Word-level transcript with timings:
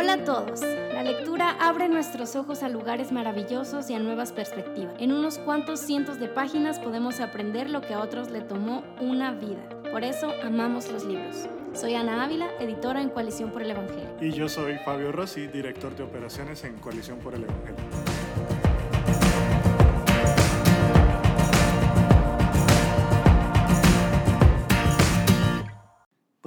Hola 0.00 0.14
a 0.14 0.24
todos. 0.24 0.62
La 0.62 1.02
lectura 1.02 1.50
abre 1.60 1.86
nuestros 1.86 2.34
ojos 2.34 2.62
a 2.62 2.70
lugares 2.70 3.12
maravillosos 3.12 3.90
y 3.90 3.94
a 3.94 3.98
nuevas 3.98 4.32
perspectivas. 4.32 4.94
En 4.98 5.12
unos 5.12 5.36
cuantos 5.36 5.78
cientos 5.78 6.18
de 6.18 6.26
páginas 6.26 6.78
podemos 6.78 7.20
aprender 7.20 7.68
lo 7.68 7.82
que 7.82 7.92
a 7.92 8.00
otros 8.00 8.30
le 8.30 8.40
tomó 8.40 8.82
una 8.98 9.32
vida. 9.32 9.60
Por 9.92 10.02
eso 10.02 10.32
amamos 10.42 10.90
los 10.90 11.04
libros. 11.04 11.46
Soy 11.74 11.96
Ana 11.96 12.24
Ávila, 12.24 12.48
editora 12.60 13.02
en 13.02 13.10
Coalición 13.10 13.50
por 13.50 13.60
el 13.60 13.72
Evangelio. 13.72 14.08
Y 14.22 14.32
yo 14.32 14.48
soy 14.48 14.78
Fabio 14.78 15.12
Rossi, 15.12 15.48
director 15.48 15.94
de 15.94 16.02
operaciones 16.02 16.64
en 16.64 16.78
Coalición 16.78 17.18
por 17.18 17.34
el 17.34 17.44
Evangelio. 17.44 18.09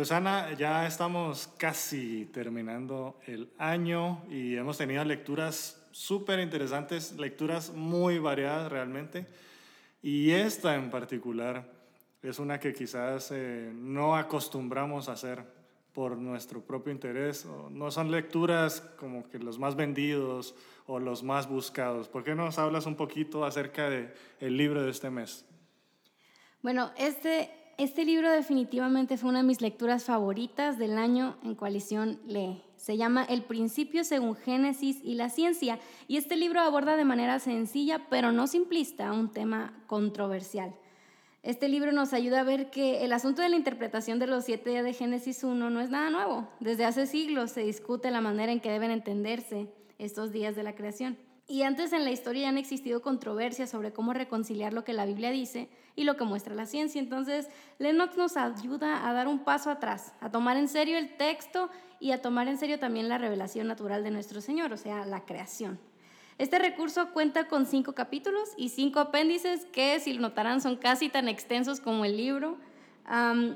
Pues 0.03 0.57
ya 0.57 0.85
estamos 0.85 1.47
casi 1.55 2.25
terminando 2.25 3.21
el 3.25 3.53
año 3.57 4.21
y 4.29 4.57
hemos 4.57 4.77
tenido 4.77 5.01
lecturas 5.05 5.81
súper 5.91 6.41
interesantes, 6.41 7.13
lecturas 7.13 7.71
muy 7.71 8.19
variadas 8.19 8.69
realmente. 8.69 9.25
Y 10.01 10.31
esta 10.31 10.75
en 10.75 10.89
particular 10.89 11.63
es 12.21 12.37
una 12.37 12.59
que 12.59 12.73
quizás 12.73 13.31
eh, 13.31 13.71
no 13.73 14.17
acostumbramos 14.17 15.07
a 15.07 15.13
hacer 15.13 15.41
por 15.93 16.17
nuestro 16.17 16.59
propio 16.59 16.91
interés. 16.91 17.47
No 17.69 17.89
son 17.89 18.11
lecturas 18.11 18.81
como 18.97 19.29
que 19.29 19.39
los 19.39 19.57
más 19.57 19.77
vendidos 19.77 20.53
o 20.85 20.99
los 20.99 21.23
más 21.23 21.47
buscados. 21.47 22.09
¿Por 22.09 22.25
qué 22.25 22.35
nos 22.35 22.59
hablas 22.59 22.87
un 22.87 22.95
poquito 22.95 23.45
acerca 23.45 23.89
del 23.89 24.13
el 24.41 24.57
libro 24.57 24.83
de 24.83 24.91
este 24.91 25.09
mes? 25.09 25.45
Bueno, 26.61 26.91
este 26.97 27.62
este 27.77 28.05
libro 28.05 28.29
definitivamente 28.29 29.17
fue 29.17 29.29
una 29.29 29.39
de 29.39 29.47
mis 29.47 29.61
lecturas 29.61 30.03
favoritas 30.03 30.77
del 30.77 30.97
año 30.97 31.37
en 31.43 31.55
Coalición 31.55 32.19
Lee. 32.27 32.61
Se 32.77 32.97
llama 32.97 33.23
El 33.23 33.41
principio 33.41 34.03
según 34.03 34.35
Génesis 34.35 34.99
y 35.03 35.15
la 35.15 35.29
ciencia 35.29 35.79
y 36.07 36.17
este 36.17 36.35
libro 36.35 36.59
aborda 36.59 36.95
de 36.95 37.05
manera 37.05 37.39
sencilla 37.39 38.07
pero 38.09 38.31
no 38.31 38.45
simplista 38.45 39.11
un 39.11 39.31
tema 39.31 39.73
controversial. 39.87 40.75
Este 41.41 41.67
libro 41.67 41.91
nos 41.91 42.13
ayuda 42.13 42.41
a 42.41 42.43
ver 42.43 42.69
que 42.69 43.03
el 43.03 43.11
asunto 43.11 43.41
de 43.41 43.49
la 43.49 43.55
interpretación 43.55 44.19
de 44.19 44.27
los 44.27 44.45
siete 44.45 44.69
días 44.69 44.83
de 44.83 44.93
Génesis 44.93 45.43
1 45.43 45.69
no 45.69 45.81
es 45.81 45.89
nada 45.89 46.09
nuevo. 46.09 46.47
Desde 46.59 46.85
hace 46.85 47.07
siglos 47.07 47.51
se 47.51 47.61
discute 47.61 48.11
la 48.11 48.21
manera 48.21 48.51
en 48.51 48.59
que 48.59 48.71
deben 48.71 48.91
entenderse 48.91 49.67
estos 49.97 50.31
días 50.31 50.55
de 50.55 50.63
la 50.63 50.75
creación. 50.75 51.17
Y 51.47 51.63
antes 51.63 51.91
en 51.91 52.05
la 52.05 52.11
historia 52.11 52.43
ya 52.43 52.49
han 52.49 52.57
existido 52.57 53.01
controversias 53.01 53.69
sobre 53.69 53.91
cómo 53.91 54.13
reconciliar 54.13 54.71
lo 54.71 54.85
que 54.85 54.93
la 54.93 55.05
Biblia 55.05 55.29
dice 55.29 55.69
y 55.95 56.05
lo 56.05 56.15
que 56.15 56.23
muestra 56.23 56.55
la 56.55 56.65
ciencia. 56.65 56.99
Entonces, 57.01 57.49
Lennox 57.79 58.15
nos 58.15 58.37
ayuda 58.37 59.07
a 59.07 59.13
dar 59.13 59.27
un 59.27 59.43
paso 59.43 59.69
atrás, 59.69 60.13
a 60.21 60.31
tomar 60.31 60.55
en 60.55 60.69
serio 60.69 60.97
el 60.97 61.17
texto 61.17 61.69
y 61.99 62.11
a 62.11 62.21
tomar 62.21 62.47
en 62.47 62.57
serio 62.57 62.79
también 62.79 63.09
la 63.09 63.17
revelación 63.17 63.67
natural 63.67 64.03
de 64.03 64.11
nuestro 64.11 64.39
Señor, 64.39 64.71
o 64.71 64.77
sea, 64.77 65.05
la 65.05 65.25
creación. 65.25 65.79
Este 66.37 66.59
recurso 66.59 67.11
cuenta 67.11 67.47
con 67.47 67.65
cinco 67.65 67.93
capítulos 67.93 68.49
y 68.57 68.69
cinco 68.69 68.99
apéndices 68.99 69.65
que, 69.65 69.99
si 69.99 70.13
lo 70.13 70.21
notarán, 70.21 70.61
son 70.61 70.77
casi 70.77 71.09
tan 71.09 71.27
extensos 71.27 71.79
como 71.79 72.05
el 72.05 72.17
libro. 72.17 72.57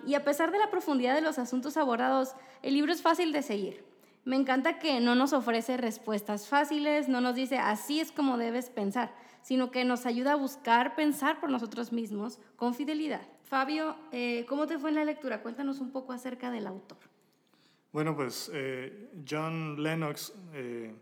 y 0.05 0.13
a 0.13 0.23
pesar 0.25 0.51
de 0.51 0.59
la 0.59 0.69
profundidad 0.69 1.15
de 1.15 1.21
los 1.21 1.39
asuntos 1.39 1.77
abordados, 1.77 2.35
el 2.61 2.73
libro 2.73 2.91
es 2.91 3.01
fácil 3.01 3.31
de 3.31 3.41
seguir. 3.41 3.85
Me 4.27 4.35
encanta 4.35 4.77
que 4.77 4.99
no 4.99 5.15
nos 5.15 5.31
ofrece 5.31 5.77
respuestas 5.77 6.49
fáciles, 6.49 7.07
no 7.07 7.21
nos 7.21 7.33
dice 7.33 7.59
así 7.59 8.01
es 8.01 8.11
como 8.11 8.37
debes 8.37 8.69
pensar, 8.69 9.15
sino 9.41 9.71
que 9.71 9.85
nos 9.85 10.05
ayuda 10.05 10.33
a 10.33 10.35
buscar 10.35 10.97
pensar 10.97 11.39
por 11.39 11.49
nosotros 11.49 11.93
mismos 11.93 12.37
con 12.57 12.73
fidelidad. 12.73 13.21
Fabio, 13.45 13.95
eh, 14.11 14.45
¿cómo 14.49 14.67
te 14.67 14.79
fue 14.79 14.89
en 14.89 14.95
la 14.95 15.05
lectura? 15.05 15.41
Cuéntanos 15.41 15.79
un 15.79 15.93
poco 15.93 16.11
acerca 16.11 16.51
del 16.51 16.67
autor. 16.67 16.97
Bueno, 17.93 18.17
pues 18.17 18.51
eh, 18.53 19.13
John 19.25 19.81
Lennox 19.81 20.33
eh, 20.51 20.93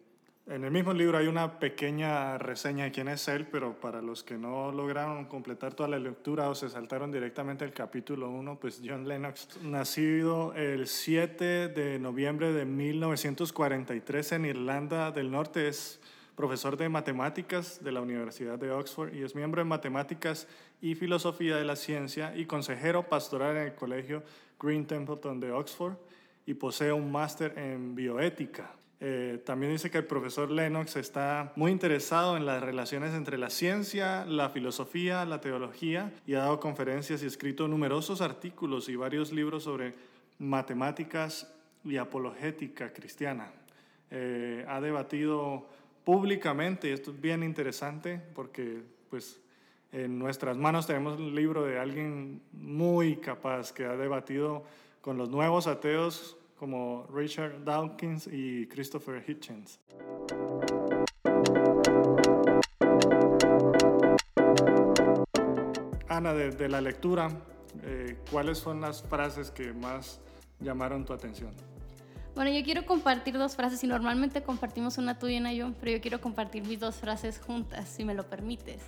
en 0.48 0.64
el 0.64 0.70
mismo 0.70 0.94
libro 0.94 1.18
hay 1.18 1.28
una 1.28 1.58
pequeña 1.58 2.38
reseña 2.38 2.84
de 2.84 2.92
quién 2.92 3.08
es 3.08 3.28
él, 3.28 3.48
pero 3.48 3.80
para 3.80 4.02
los 4.02 4.24
que 4.24 4.38
no 4.38 4.72
lograron 4.72 5.26
completar 5.26 5.74
toda 5.74 5.90
la 5.90 5.98
lectura 5.98 6.50
o 6.50 6.56
se 6.56 6.70
saltaron 6.70 7.12
directamente 7.12 7.66
al 7.66 7.74
capítulo 7.74 8.30
1, 8.30 8.60
pues 8.60 8.80
John 8.86 9.08
Lennox, 9.08 9.60
nacido 9.64 10.54
el 10.54 10.86
7 10.86 11.70
de 11.70 11.98
noviembre 11.98 12.54
de 12.54 12.64
1943 12.64 14.34
en 14.34 14.46
Irlanda 14.46 15.12
del 15.12 15.32
Norte, 15.32 15.68
es 15.68 16.00
profesor 16.36 16.78
de 16.78 16.90
matemáticas 16.90 17.84
de 17.84 17.92
la 17.92 18.02
Universidad 18.02 18.60
de 18.60 18.70
Oxford 18.70 19.16
y 19.16 19.24
es 19.24 19.34
miembro 19.34 19.62
de 19.62 19.66
matemáticas 19.66 20.48
y 20.80 20.94
filosofía 20.94 21.56
de 21.56 21.66
la 21.66 21.76
ciencia 21.76 22.36
y 22.36 22.46
consejero 22.46 23.10
pastoral 23.10 23.58
en 23.58 23.64
el 23.64 23.74
colegio 23.74 24.22
Green 24.60 24.86
Templeton 24.86 25.40
de 25.40 25.52
Oxford 25.52 25.96
y 26.46 26.54
posee 26.54 26.92
un 26.92 27.12
máster 27.12 27.58
en 27.58 27.96
bioética. 27.96 28.70
Eh, 29.02 29.42
también 29.46 29.74
dice 29.74 29.92
que 29.92 29.98
el 29.98 30.06
profesor 30.06 30.50
Lennox 30.50 30.96
está 30.96 31.52
muy 31.56 31.72
interesado 31.72 32.38
en 32.38 32.46
las 32.46 32.64
relaciones 32.64 33.14
entre 33.14 33.38
la 33.38 33.50
ciencia, 33.50 34.26
la 34.26 34.50
filosofía, 34.50 35.26
la 35.26 35.42
teología 35.42 36.14
y 36.26 36.36
ha 36.36 36.40
dado 36.40 36.60
conferencias 36.62 37.22
y 37.22 37.26
escrito 37.26 37.68
numerosos 37.68 38.22
artículos 38.22 38.88
y 38.88 38.96
varios 38.96 39.34
libros 39.34 39.64
sobre 39.64 39.96
matemáticas 40.40 41.54
y 41.84 41.98
apologética 41.98 42.94
cristiana. 42.94 43.52
Eh, 44.12 44.66
ha 44.68 44.80
debatido 44.80 45.68
públicamente, 46.06 46.90
y 46.90 46.92
esto 46.92 47.12
es 47.12 47.20
bien 47.20 47.44
interesante 47.44 48.22
porque 48.34 48.82
pues 49.10 49.42
en 49.92 50.18
nuestras 50.18 50.56
manos 50.56 50.88
tenemos 50.88 51.20
un 51.20 51.36
libro 51.36 51.64
de 51.66 51.80
alguien 51.80 52.42
muy 52.54 53.18
capaz 53.18 53.74
que 53.74 53.86
ha 53.86 53.96
debatido 53.98 54.64
con 55.02 55.18
los 55.18 55.30
nuevos 55.30 55.68
ateos 55.68 56.38
como 56.58 57.06
Richard 57.14 57.64
Dawkins 57.64 58.28
y 58.32 58.68
Christopher 58.68 59.24
Hitchens. 59.28 59.80
Ana, 66.08 66.34
de, 66.34 66.70
la 66.70 66.80
lectura, 66.80 67.30
eh, 67.84 68.18
¿cuáles 68.32 68.58
son 68.58 68.82
las 68.82 69.04
frases 69.04 69.52
que 69.52 69.74
más 69.74 70.22
llamaron 70.60 71.04
tu 71.04 71.14
atención? 71.14 71.54
Bueno, 72.36 72.52
yo 72.52 72.66
quiero 72.66 72.86
compartir 72.86 73.38
dos 73.38 73.56
frases 73.56 73.82
y 73.86 73.88
normalmente 73.88 74.44
compartimos 74.44 74.98
una 74.98 75.18
tuya 75.18 75.36
y 75.36 75.40
una 75.40 75.54
yo, 75.54 75.72
pero 75.80 75.94
yo 75.94 76.02
quiero 76.02 76.20
compartir 76.20 76.66
mis 76.66 76.82
dos 76.82 76.96
frases 76.96 77.40
juntas, 77.40 77.88
si 77.88 78.04
me 78.04 78.14
lo 78.14 78.30
permites. 78.30 78.82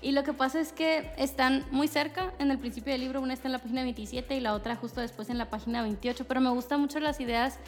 Y 0.00 0.12
lo 0.12 0.24
que 0.24 0.32
pasa 0.32 0.58
es 0.58 0.72
que 0.72 1.12
están 1.18 1.66
muy 1.70 1.86
cerca 1.86 2.32
en 2.38 2.50
el 2.50 2.58
principio 2.58 2.92
del 2.92 3.02
libro, 3.02 3.20
una 3.20 3.34
está 3.34 3.46
en 3.48 3.52
la 3.52 3.58
página 3.58 3.82
27 3.82 4.34
y 4.34 4.40
la 4.40 4.54
otra 4.54 4.74
justo 4.76 5.02
después 5.02 5.28
en 5.28 5.36
la 5.36 5.50
página 5.50 5.82
28, 5.82 6.24
pero 6.26 6.40
me 6.40 6.48
gustan 6.48 6.80
mucho 6.80 6.98
las 6.98 7.20
ideas 7.20 7.58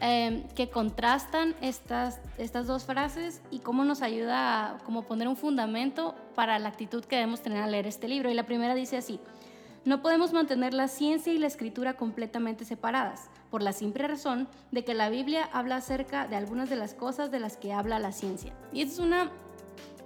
eh, 0.00 0.44
que 0.56 0.70
contrastan 0.70 1.54
estas, 1.60 2.20
estas 2.36 2.66
dos 2.66 2.84
frases 2.84 3.42
y 3.52 3.60
cómo 3.60 3.84
nos 3.84 4.02
ayuda 4.02 4.70
a 4.70 4.78
como 4.78 5.02
poner 5.02 5.28
un 5.28 5.36
fundamento 5.36 6.16
para 6.34 6.58
la 6.58 6.68
actitud 6.68 7.04
que 7.04 7.14
debemos 7.14 7.42
tener 7.42 7.62
al 7.62 7.70
leer 7.70 7.86
este 7.86 8.08
libro. 8.08 8.28
Y 8.28 8.34
la 8.34 8.44
primera 8.44 8.74
dice 8.74 8.96
así, 8.96 9.20
no 9.84 10.02
podemos 10.02 10.32
mantener 10.32 10.74
la 10.74 10.88
ciencia 10.88 11.32
y 11.32 11.38
la 11.38 11.46
escritura 11.46 11.94
completamente 11.94 12.64
separadas, 12.64 13.30
por 13.50 13.62
la 13.62 13.72
simple 13.72 14.06
razón 14.06 14.46
de 14.72 14.84
que 14.84 14.94
la 14.94 15.08
Biblia 15.08 15.48
habla 15.52 15.76
acerca 15.76 16.28
de 16.28 16.36
algunas 16.36 16.68
de 16.68 16.76
las 16.76 16.94
cosas 16.94 17.30
de 17.30 17.40
las 17.40 17.56
que 17.56 17.72
habla 17.72 17.98
la 17.98 18.12
ciencia. 18.12 18.52
Y 18.72 18.82
es 18.82 18.98
una 18.98 19.30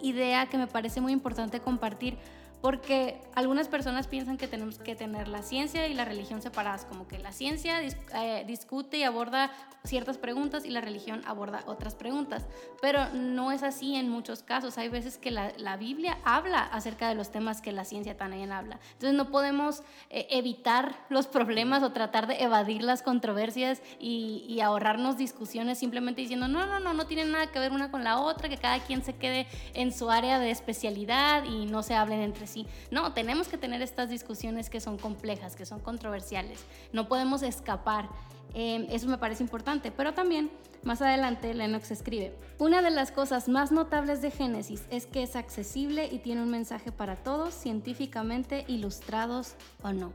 idea 0.00 0.46
que 0.46 0.58
me 0.58 0.66
parece 0.66 1.00
muy 1.00 1.12
importante 1.12 1.60
compartir 1.60 2.18
porque 2.64 3.20
algunas 3.34 3.68
personas 3.68 4.06
piensan 4.06 4.38
que 4.38 4.48
tenemos 4.48 4.78
que 4.78 4.96
tener 4.96 5.28
la 5.28 5.42
ciencia 5.42 5.86
y 5.86 5.92
la 5.92 6.06
religión 6.06 6.40
separadas, 6.40 6.86
como 6.86 7.06
que 7.06 7.18
la 7.18 7.30
ciencia 7.30 7.82
eh, 7.82 8.44
discute 8.46 8.96
y 8.96 9.02
aborda 9.02 9.50
ciertas 9.82 10.16
preguntas 10.16 10.64
y 10.64 10.70
la 10.70 10.80
religión 10.80 11.20
aborda 11.26 11.62
otras 11.66 11.94
preguntas, 11.94 12.46
pero 12.80 13.10
no 13.10 13.52
es 13.52 13.62
así 13.62 13.96
en 13.96 14.08
muchos 14.08 14.42
casos. 14.42 14.78
Hay 14.78 14.88
veces 14.88 15.18
que 15.18 15.30
la, 15.30 15.76
Biblia 15.76 16.16
habla 16.24 16.60
acerca 16.60 17.06
de 17.06 17.14
los 17.14 17.30
temas 17.30 17.60
que 17.60 17.70
la 17.70 17.84
ciencia 17.84 18.16
también 18.16 18.50
habla. 18.50 18.80
Entonces 18.92 19.14
no 19.14 19.30
podemos 19.30 19.82
eh, 20.08 20.26
evitar 20.30 20.96
los 21.10 21.26
problemas 21.26 21.82
o 21.82 21.92
tratar 21.92 22.26
de 22.26 22.42
evadir 22.42 22.82
las 22.82 23.02
controversias 23.02 23.82
y, 24.00 24.46
y 24.48 24.60
ahorrarnos 24.62 25.18
discusiones 25.18 25.78
simplemente 25.78 26.22
diciendo, 26.22 26.48
no, 26.48 26.64
no, 26.64 26.80
no, 26.80 26.94
no 26.94 27.06
tienen 27.06 27.32
nada 27.32 27.48
que 27.48 27.58
ver 27.58 27.72
una 27.72 27.90
con 27.90 28.04
la 28.04 28.20
otra, 28.20 28.48
que 28.48 28.56
cada 28.56 28.78
quien 28.78 29.04
se 29.04 29.14
quede 29.16 29.46
en 29.74 29.92
su 29.92 30.10
área 30.10 30.38
de 30.38 30.50
especialidad 30.50 31.44
y 31.44 31.66
no 31.66 31.82
se 31.82 31.94
hablen 31.94 32.20
entre 32.20 32.46
sí 32.46 32.53
no, 32.90 33.12
tenemos 33.12 33.48
que 33.48 33.58
tener 33.58 33.82
estas 33.82 34.08
discusiones 34.08 34.70
que 34.70 34.80
son 34.80 34.98
complejas, 34.98 35.56
que 35.56 35.66
son 35.66 35.80
controversiales. 35.80 36.64
No 36.92 37.08
podemos 37.08 37.42
escapar. 37.42 38.08
Em, 38.54 38.86
eso 38.90 39.08
me 39.08 39.18
parece 39.18 39.42
importante. 39.42 39.90
Pero 39.90 40.14
también, 40.14 40.50
más 40.82 41.02
adelante, 41.02 41.52
Lennox 41.54 41.90
escribe, 41.90 42.36
una 42.58 42.82
de 42.82 42.90
las 42.90 43.10
cosas 43.10 43.48
más 43.48 43.72
notables 43.72 44.22
de 44.22 44.30
Génesis 44.30 44.84
es 44.90 45.06
que 45.06 45.22
es 45.22 45.34
accesible 45.34 46.08
y 46.10 46.18
tiene 46.18 46.42
un 46.42 46.50
mensaje 46.50 46.92
para 46.92 47.16
todos, 47.16 47.54
científicamente 47.54 48.64
ilustrados 48.68 49.54
o 49.82 49.92
no. 49.92 50.12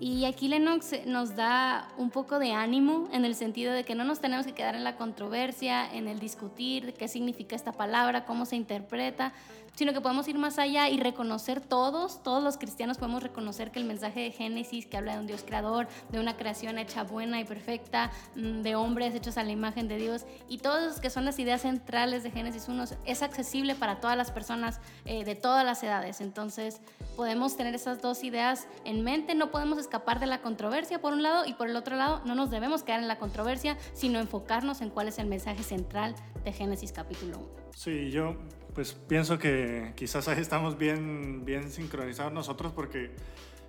Y 0.00 0.24
aquí 0.24 0.48
Lennox 0.48 1.04
nos 1.04 1.36
da 1.36 1.92
un 1.98 2.08
poco 2.08 2.38
de 2.38 2.52
ánimo 2.52 3.10
en 3.12 3.26
el 3.26 3.34
sentido 3.34 3.74
de 3.74 3.84
que 3.84 3.94
no 3.94 4.02
nos 4.02 4.18
tenemos 4.18 4.46
que 4.46 4.54
quedar 4.54 4.74
en 4.74 4.82
la 4.82 4.96
controversia, 4.96 5.94
en 5.94 6.08
el 6.08 6.18
discutir 6.18 6.94
qué 6.94 7.06
significa 7.06 7.54
esta 7.54 7.72
palabra, 7.72 8.24
cómo 8.24 8.46
se 8.46 8.56
interpreta, 8.56 9.34
sino 9.74 9.92
que 9.92 10.00
podemos 10.00 10.28
ir 10.28 10.38
más 10.38 10.58
allá 10.58 10.88
y 10.88 10.98
reconocer 10.98 11.60
todos, 11.60 12.22
todos 12.22 12.42
los 12.42 12.58
cristianos 12.58 12.98
podemos 12.98 13.22
reconocer 13.22 13.70
que 13.70 13.78
el 13.78 13.86
mensaje 13.86 14.20
de 14.20 14.30
Génesis, 14.30 14.86
que 14.86 14.96
habla 14.96 15.14
de 15.14 15.20
un 15.20 15.26
Dios 15.26 15.42
creador, 15.44 15.88
de 16.10 16.20
una 16.20 16.36
creación 16.36 16.78
hecha 16.78 17.04
buena 17.04 17.40
y 17.40 17.44
perfecta, 17.44 18.10
mm, 18.34 18.62
de 18.62 18.76
hombres 18.76 19.14
hechos 19.14 19.36
a 19.36 19.44
la 19.44 19.52
imagen 19.52 19.88
de 19.88 19.96
Dios, 19.96 20.26
y 20.48 20.58
todos 20.58 21.00
que 21.00 21.10
son 21.10 21.24
las 21.24 21.38
ideas 21.38 21.62
centrales 21.62 22.22
de 22.22 22.30
Génesis 22.30 22.68
1, 22.68 22.84
es 23.04 23.22
accesible 23.22 23.74
para 23.74 24.00
todas 24.00 24.16
las 24.16 24.30
personas 24.30 24.80
eh, 25.04 25.24
de 25.24 25.34
todas 25.34 25.64
las 25.64 25.82
edades. 25.82 26.20
Entonces, 26.20 26.80
podemos 27.16 27.56
tener 27.56 27.74
esas 27.74 28.00
dos 28.00 28.24
ideas 28.24 28.66
en 28.84 29.02
mente, 29.02 29.34
no 29.34 29.50
podemos 29.50 29.78
escapar 29.78 30.20
de 30.20 30.26
la 30.26 30.40
controversia 30.40 31.00
por 31.00 31.12
un 31.12 31.22
lado 31.22 31.44
y 31.44 31.54
por 31.54 31.68
el 31.68 31.76
otro 31.76 31.96
lado 31.96 32.22
no 32.24 32.34
nos 32.34 32.50
debemos 32.50 32.82
quedar 32.82 33.00
en 33.00 33.08
la 33.08 33.18
controversia, 33.18 33.76
sino 33.92 34.18
enfocarnos 34.18 34.80
en 34.80 34.90
cuál 34.90 35.08
es 35.08 35.18
el 35.18 35.26
mensaje 35.26 35.62
central 35.62 36.14
de 36.44 36.52
Génesis 36.52 36.92
capítulo 36.92 37.38
1. 37.38 37.48
Sí, 37.74 38.10
yo 38.10 38.36
pues 38.74 38.92
pienso 38.92 39.38
que 39.38 39.92
quizás 39.96 40.28
ahí 40.28 40.40
estamos 40.40 40.78
bien, 40.78 41.44
bien 41.44 41.70
sincronizados 41.70 42.32
nosotros 42.32 42.72
porque 42.72 43.10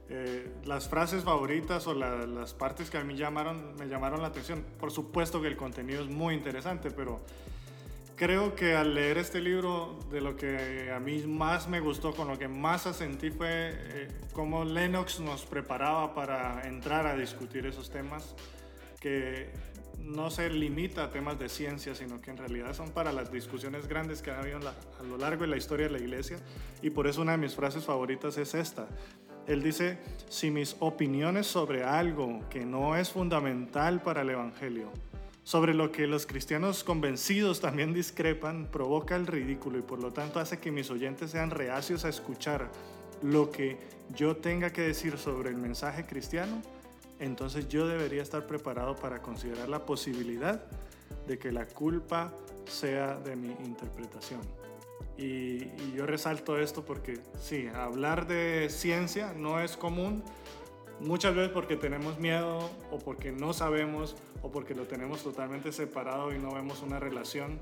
eh, 0.10 0.52
las 0.66 0.90
frases 0.90 1.24
favoritas 1.24 1.88
o 1.88 1.94
las 1.94 2.54
partes 2.54 2.90
que 2.90 2.98
a 2.98 3.04
mí 3.04 3.16
llamaron, 3.16 3.76
me 3.78 3.88
llamaron 3.88 4.22
la 4.22 4.28
atención, 4.28 4.64
por 4.80 4.92
supuesto 4.92 5.42
que 5.42 5.48
el 5.48 5.56
contenido 5.56 6.04
es 6.04 6.10
muy 6.10 6.34
interesante, 6.36 6.92
pero 6.92 7.22
creo 8.18 8.54
que 8.54 8.76
al 8.76 8.94
leer 8.94 9.18
este 9.18 9.40
libro, 9.40 9.98
de 10.12 10.22
lo 10.22 10.36
que 10.36 10.92
a 10.94 11.00
mí 11.00 11.24
más 11.26 11.68
me 11.68 11.80
gustó, 11.80 12.14
con 12.14 12.28
lo 12.28 12.38
que 12.38 12.48
más 12.48 12.86
asentí 12.88 13.32
fue 13.32 13.72
eh, 13.74 14.08
cómo 14.34 14.66
Lennox 14.66 15.20
nos 15.22 15.46
preparaba 15.46 16.14
para 16.14 16.68
entrar 16.68 17.08
a 17.08 17.16
discutir 17.16 17.66
esos 17.66 17.90
temas, 17.90 18.36
que 19.00 19.50
no 20.04 20.30
se 20.30 20.50
limita 20.50 21.06
a 21.06 21.12
temas 21.12 21.40
de 21.40 21.50
ciencia, 21.50 21.96
sino 21.96 22.22
que 22.22 22.32
en 22.32 22.38
realidad 22.38 22.74
son 22.74 22.92
para 22.92 23.12
las 23.12 23.32
discusiones 23.32 23.88
grandes 23.88 24.22
que 24.22 24.32
ha 24.32 24.40
habido 24.40 24.58
a 24.58 25.04
lo 25.04 25.18
largo 25.18 25.42
de 25.44 25.48
la 25.48 25.58
historia 25.58 25.88
de 25.88 25.94
la 25.94 26.00
iglesia. 26.00 26.38
Y 26.82 26.90
por 26.90 27.08
eso 27.08 27.22
una 27.22 27.34
de 27.34 27.38
mis 27.38 27.56
frases 27.56 27.86
favoritas 27.86 28.38
es 28.38 28.54
esta. 28.54 28.88
Él 29.48 29.64
dice, 29.64 29.98
si 30.30 30.52
mis 30.52 30.76
opiniones 30.80 31.48
sobre 31.48 31.84
algo 31.84 32.42
que 32.50 32.66
no 32.66 32.96
es 32.96 33.10
fundamental 33.10 34.02
para 34.02 34.22
el 34.22 34.30
Evangelio, 34.30 34.92
sobre 35.44 35.74
lo 35.74 35.92
que 35.92 36.06
los 36.06 36.28
cristianos 36.28 36.84
convencidos 36.84 37.60
también 37.60 37.94
discrepan, 37.94 38.68
provoca 38.72 39.16
el 39.16 39.26
ridículo 39.26 39.80
y 39.80 39.82
por 39.82 40.00
lo 40.00 40.14
tanto 40.14 40.40
hace 40.40 40.60
que 40.60 40.72
mis 40.72 40.92
oyentes 40.92 41.32
sean 41.32 41.50
reacios 41.50 42.06
a 42.06 42.10
escuchar 42.10 42.70
lo 43.24 43.52
que 43.52 43.78
yo 44.16 44.38
tenga 44.38 44.72
que 44.72 44.82
decir 44.82 45.18
sobre 45.18 45.50
el 45.50 45.58
mensaje 45.58 46.06
cristiano, 46.06 46.62
entonces 47.22 47.70
yo 47.70 47.88
debería 47.88 48.24
estar 48.24 48.48
preparado 48.48 48.96
para 48.96 49.22
considerar 49.22 49.70
la 49.70 49.86
posibilidad 49.86 50.66
de 51.28 51.38
que 51.38 51.52
la 51.52 51.68
culpa 51.68 52.34
sea 52.66 53.16
de 53.16 53.36
mi 53.36 53.52
interpretación. 53.64 54.42
Y, 55.18 55.70
yo 55.96 56.08
resalto 56.08 56.58
esto 56.58 56.84
porque 56.84 57.20
sí, 57.40 57.68
hablar 57.68 58.26
de 58.26 58.70
ciencia 58.72 59.34
no 59.34 59.60
es 59.60 59.78
común, 59.78 60.24
muchas 61.00 61.36
veces 61.36 61.52
porque 61.52 61.76
tenemos 61.76 62.18
miedo 62.18 62.72
o 62.90 62.98
porque 62.98 63.32
no 63.32 63.54
sabemos 63.54 64.16
o 64.42 64.52
porque 64.52 64.74
lo 64.74 64.86
tenemos 64.86 65.22
totalmente 65.22 65.72
separado 65.72 66.34
y 66.34 66.40
no 66.40 66.52
vemos 66.52 66.82
una 66.82 67.00
relación. 67.00 67.60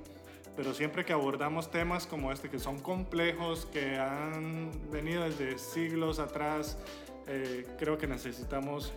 Pero 0.56 0.74
siempre 0.74 1.04
que 1.04 1.12
abordamos 1.12 1.70
temas 1.70 2.08
como 2.08 2.32
este, 2.32 2.50
que 2.50 2.60
son 2.60 2.80
complejos, 2.80 3.66
que 3.66 3.98
han 3.98 4.72
venido 4.90 5.24
desde 5.24 5.58
siglos 5.58 6.20
atrás, 6.20 6.78
eh, 7.28 7.68
creo 7.78 7.98
que 7.98 8.08
necesitamos 8.08 8.94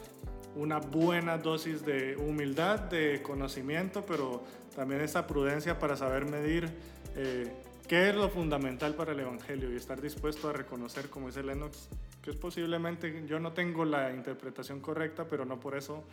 una 0.57 0.79
buena 0.79 1.39
dosis 1.39 1.85
de 1.85 2.17
humildad, 2.17 2.81
de 2.81 3.23
conocimiento, 3.23 4.05
pero 4.07 4.43
también 4.75 5.01
esa 5.01 5.27
prudencia 5.27 5.79
para 5.79 5.97
saber 5.97 6.27
medir 6.27 6.69
eh, 7.17 7.51
qué 7.89 8.11
es 8.11 8.15
lo 8.15 8.29
fundamental 8.29 8.95
para 8.95 9.13
el 9.13 9.21
Evangelio 9.21 9.73
y 9.73 9.77
estar 9.77 10.01
dispuesto 10.01 10.49
a 10.49 10.53
reconocer, 10.53 11.09
como 11.09 11.29
dice 11.29 11.43
Lennox, 11.43 11.89
que 12.23 12.31
es 12.31 12.37
posiblemente 12.37 13.25
yo 13.27 13.41
no 13.41 13.53
tengo 13.53 13.85
la 13.85 14.13
interpretación 14.13 14.81
correcta, 14.81 15.27
pero 15.29 15.45
no 15.45 15.59
por 15.59 15.77
eso 15.77 16.05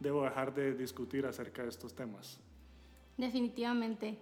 debo 0.00 0.24
dejar 0.24 0.54
de 0.54 0.74
discutir 0.74 1.26
acerca 1.26 1.62
de 1.62 1.68
estos 1.68 1.94
temas. 1.94 2.40
Definitivamente 3.16 4.16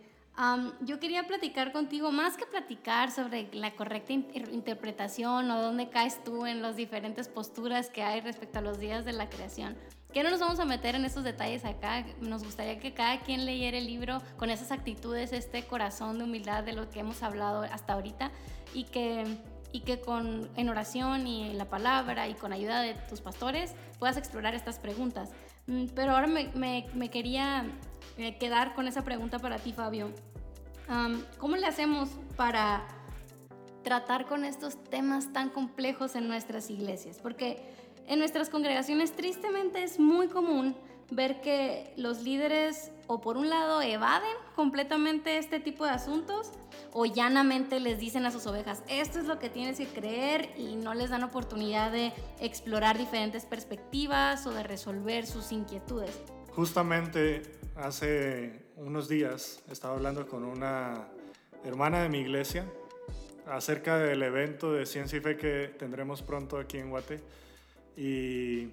yo 0.80 1.00
quería 1.00 1.26
platicar 1.26 1.72
contigo, 1.72 2.12
más 2.12 2.36
que 2.36 2.44
platicar 2.44 3.10
sobre 3.10 3.48
la 3.52 3.74
correcta 3.74 4.12
interpretación 4.12 5.50
o 5.50 5.62
dónde 5.62 5.88
caes 5.88 6.22
tú 6.24 6.44
en 6.44 6.60
las 6.60 6.76
diferentes 6.76 7.28
posturas 7.28 7.88
que 7.88 8.02
hay 8.02 8.20
respecto 8.20 8.58
a 8.58 8.62
los 8.62 8.78
días 8.78 9.04
de 9.06 9.12
la 9.12 9.30
creación. 9.30 9.76
Que 10.12 10.22
no 10.22 10.30
nos 10.30 10.40
vamos 10.40 10.60
a 10.60 10.64
meter 10.64 10.94
en 10.94 11.04
esos 11.04 11.24
detalles 11.24 11.64
acá. 11.64 12.04
Nos 12.20 12.44
gustaría 12.44 12.78
que 12.78 12.92
cada 12.92 13.20
quien 13.20 13.46
leyera 13.46 13.78
el 13.78 13.86
libro 13.86 14.22
con 14.36 14.50
esas 14.50 14.72
actitudes, 14.72 15.32
este 15.32 15.64
corazón 15.64 16.18
de 16.18 16.24
humildad 16.24 16.64
de 16.64 16.72
lo 16.72 16.90
que 16.90 17.00
hemos 17.00 17.22
hablado 17.22 17.62
hasta 17.62 17.94
ahorita 17.94 18.30
y 18.74 18.84
que, 18.84 19.24
y 19.72 19.80
que 19.80 20.00
con, 20.00 20.50
en 20.56 20.68
oración 20.68 21.26
y 21.26 21.50
en 21.50 21.58
la 21.58 21.70
palabra 21.70 22.28
y 22.28 22.34
con 22.34 22.52
ayuda 22.52 22.82
de 22.82 22.94
tus 23.08 23.22
pastores 23.22 23.74
puedas 23.98 24.18
explorar 24.18 24.54
estas 24.54 24.78
preguntas. 24.78 25.32
Mm, 25.66 25.86
pero 25.94 26.12
ahora 26.12 26.26
me, 26.26 26.50
me, 26.54 26.86
me 26.94 27.10
quería 27.10 27.64
eh, 28.18 28.38
quedar 28.38 28.74
con 28.74 28.88
esa 28.88 29.02
pregunta 29.02 29.38
para 29.38 29.58
ti, 29.58 29.72
Fabio. 29.72 30.12
¿Cómo 31.38 31.56
le 31.56 31.66
hacemos 31.66 32.08
para 32.36 32.86
tratar 33.82 34.26
con 34.26 34.44
estos 34.44 34.82
temas 34.84 35.32
tan 35.32 35.50
complejos 35.50 36.14
en 36.14 36.28
nuestras 36.28 36.70
iglesias? 36.70 37.18
Porque 37.20 37.62
en 38.06 38.20
nuestras 38.20 38.50
congregaciones 38.50 39.12
tristemente 39.12 39.82
es 39.82 39.98
muy 39.98 40.28
común 40.28 40.76
ver 41.10 41.40
que 41.40 41.92
los 41.96 42.22
líderes 42.22 42.90
o 43.06 43.20
por 43.20 43.36
un 43.36 43.48
lado 43.48 43.80
evaden 43.82 44.34
completamente 44.54 45.38
este 45.38 45.60
tipo 45.60 45.84
de 45.84 45.90
asuntos 45.90 46.50
o 46.92 47.04
llanamente 47.06 47.78
les 47.78 47.98
dicen 47.98 48.26
a 48.26 48.30
sus 48.30 48.46
ovejas, 48.46 48.82
esto 48.88 49.18
es 49.20 49.26
lo 49.26 49.38
que 49.38 49.48
tienes 49.48 49.78
que 49.78 49.86
creer 49.86 50.52
y 50.56 50.76
no 50.76 50.94
les 50.94 51.10
dan 51.10 51.22
oportunidad 51.22 51.92
de 51.92 52.12
explorar 52.40 52.98
diferentes 52.98 53.44
perspectivas 53.44 54.46
o 54.46 54.52
de 54.52 54.62
resolver 54.62 55.26
sus 55.26 55.52
inquietudes. 55.52 56.22
Justamente 56.52 57.42
hace 57.76 58.70
unos 58.76 59.08
días 59.08 59.62
estaba 59.70 59.94
hablando 59.94 60.26
con 60.26 60.44
una 60.44 61.08
hermana 61.64 62.02
de 62.02 62.08
mi 62.08 62.18
iglesia 62.18 62.64
acerca 63.46 63.98
del 63.98 64.22
evento 64.22 64.72
de 64.72 64.86
ciencia 64.86 65.18
y 65.18 65.20
fe 65.20 65.36
que 65.36 65.74
tendremos 65.78 66.22
pronto 66.22 66.58
aquí 66.58 66.78
en 66.78 66.90
Guate. 66.90 67.20
Y, 67.96 68.68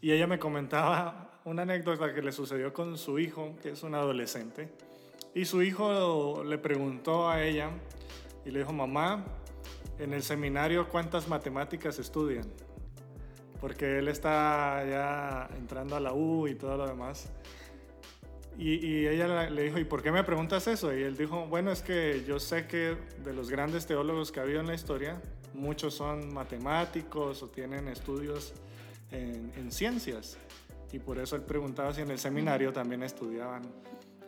y 0.00 0.12
ella 0.12 0.26
me 0.26 0.38
comentaba 0.38 1.40
una 1.44 1.62
anécdota 1.62 2.14
que 2.14 2.22
le 2.22 2.32
sucedió 2.32 2.72
con 2.72 2.96
su 2.96 3.18
hijo, 3.18 3.56
que 3.62 3.70
es 3.70 3.82
un 3.82 3.94
adolescente. 3.94 4.68
Y 5.34 5.44
su 5.44 5.62
hijo 5.62 6.44
le 6.44 6.58
preguntó 6.58 7.28
a 7.28 7.42
ella 7.42 7.70
y 8.44 8.50
le 8.50 8.60
dijo, 8.60 8.72
mamá, 8.72 9.24
en 9.98 10.12
el 10.12 10.22
seminario 10.22 10.88
cuántas 10.88 11.28
matemáticas 11.28 11.98
estudian, 11.98 12.46
porque 13.60 13.98
él 13.98 14.08
está 14.08 14.84
ya 14.88 15.48
entrando 15.56 15.96
a 15.96 16.00
la 16.00 16.12
U 16.12 16.46
y 16.46 16.54
todo 16.54 16.76
lo 16.76 16.86
demás. 16.86 17.30
Y, 18.56 19.06
ella 19.06 19.50
le 19.50 19.62
dijo, 19.62 19.78
¿y 19.78 19.84
por 19.84 20.02
qué 20.02 20.12
me 20.12 20.22
preguntas 20.22 20.66
eso? 20.68 20.96
Y 20.96 21.02
él 21.02 21.16
dijo, 21.16 21.46
bueno, 21.46 21.72
es 21.72 21.82
que 21.82 22.24
yo 22.26 22.38
sé 22.38 22.66
que 22.66 22.96
de 23.24 23.32
los 23.32 23.50
grandes 23.50 23.86
teólogos 23.86 24.30
que 24.30 24.40
ha 24.40 24.44
habido 24.44 24.60
en 24.60 24.68
la 24.68 24.74
historia, 24.74 25.20
muchos 25.54 25.94
son 25.94 26.32
matemáticos 26.32 27.42
o 27.42 27.48
tienen 27.48 27.88
estudios 27.88 28.52
en, 29.10 29.52
en 29.56 29.72
ciencias. 29.72 30.38
Y 30.92 31.00
por 31.00 31.18
eso 31.18 31.34
él 31.34 31.42
preguntaba 31.42 31.92
si 31.92 32.02
en 32.02 32.10
el 32.10 32.18
seminario 32.18 32.72
también 32.72 33.02
estudiaban 33.02 33.62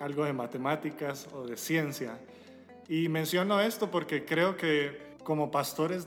algo 0.01 0.25
de 0.25 0.33
matemáticas 0.33 1.29
o 1.33 1.47
de 1.47 1.57
ciencia. 1.57 2.19
Y 2.89 3.09
menciono 3.09 3.61
esto 3.61 3.91
porque 3.91 4.25
creo 4.25 4.57
que 4.57 5.17
como 5.23 5.51
pastores 5.51 6.07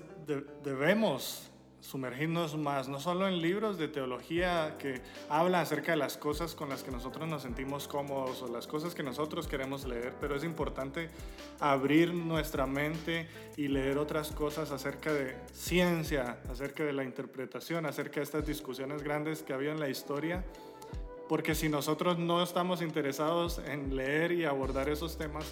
debemos 0.64 1.50
sumergirnos 1.82 2.58
más, 2.58 2.88
no 2.90 3.00
solo 3.00 3.28
en 3.28 3.42
libros 3.42 3.78
de 3.78 3.88
teología 3.88 4.76
que 4.78 5.02
hablan 5.30 5.62
acerca 5.62 5.94
de 5.94 5.98
las 5.98 6.18
cosas 6.18 6.56
con 6.56 6.70
las 6.70 6.84
que 6.84 6.92
nosotros 6.92 7.28
nos 7.28 7.44
sentimos 7.44 7.88
cómodos 7.88 8.42
o 8.42 8.48
las 8.48 8.68
cosas 8.68 8.94
que 8.94 9.04
nosotros 9.04 9.48
queremos 9.48 9.86
leer, 9.86 10.14
pero 10.20 10.36
es 10.36 10.44
importante 10.44 11.10
abrir 11.60 12.14
nuestra 12.14 12.66
mente 12.66 13.28
y 13.58 13.68
leer 13.68 13.98
otras 13.98 14.32
cosas 14.32 14.72
acerca 14.72 15.14
de 15.14 15.36
ciencia, 15.54 16.40
acerca 16.52 16.84
de 16.84 16.94
la 16.94 17.04
interpretación, 17.04 17.86
acerca 17.86 18.16
de 18.20 18.24
estas 18.24 18.46
discusiones 18.46 19.04
grandes 19.04 19.44
que 19.44 19.54
había 19.54 19.72
en 19.72 19.80
la 19.80 19.90
historia, 19.90 20.44
porque 21.28 21.56
si 21.56 21.70
nosotros 21.70 22.18
no 22.18 22.42
estamos 22.42 22.82
interesados 22.82 23.62
en 23.66 23.96
leer 23.96 24.32
y 24.32 24.46
abordar 24.46 24.90
esos 24.90 25.18
temas, 25.18 25.46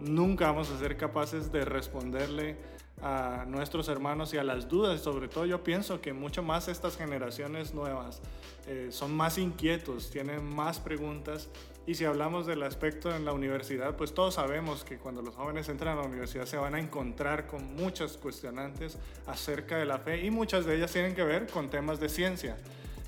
nunca 0.00 0.46
vamos 0.46 0.70
a 0.70 0.78
ser 0.78 0.96
capaces 0.96 1.52
de 1.52 1.64
responderle 1.64 2.56
a 3.02 3.44
nuestros 3.46 3.88
hermanos 3.88 4.32
y 4.34 4.38
a 4.38 4.44
las 4.44 4.68
dudas. 4.68 5.00
Sobre 5.00 5.28
todo 5.28 5.46
yo 5.46 5.62
pienso 5.62 6.00
que 6.00 6.12
mucho 6.12 6.42
más 6.42 6.68
estas 6.68 6.96
generaciones 6.96 7.74
nuevas 7.74 8.20
eh, 8.66 8.88
son 8.90 9.14
más 9.14 9.38
inquietos, 9.38 10.10
tienen 10.10 10.44
más 10.44 10.80
preguntas. 10.80 11.48
Y 11.86 11.94
si 11.94 12.04
hablamos 12.04 12.46
del 12.46 12.64
aspecto 12.64 13.14
en 13.14 13.24
la 13.24 13.32
universidad, 13.32 13.96
pues 13.96 14.12
todos 14.12 14.34
sabemos 14.34 14.82
que 14.82 14.98
cuando 14.98 15.22
los 15.22 15.36
jóvenes 15.36 15.68
entran 15.68 15.96
a 15.96 16.00
la 16.00 16.08
universidad 16.08 16.44
se 16.44 16.56
van 16.56 16.74
a 16.74 16.80
encontrar 16.80 17.46
con 17.46 17.76
muchas 17.76 18.16
cuestionantes 18.16 18.98
acerca 19.26 19.78
de 19.78 19.86
la 19.86 19.98
fe 19.98 20.24
y 20.24 20.30
muchas 20.32 20.66
de 20.66 20.76
ellas 20.76 20.92
tienen 20.92 21.14
que 21.14 21.22
ver 21.22 21.46
con 21.46 21.70
temas 21.70 22.00
de 22.00 22.08
ciencia. 22.08 22.56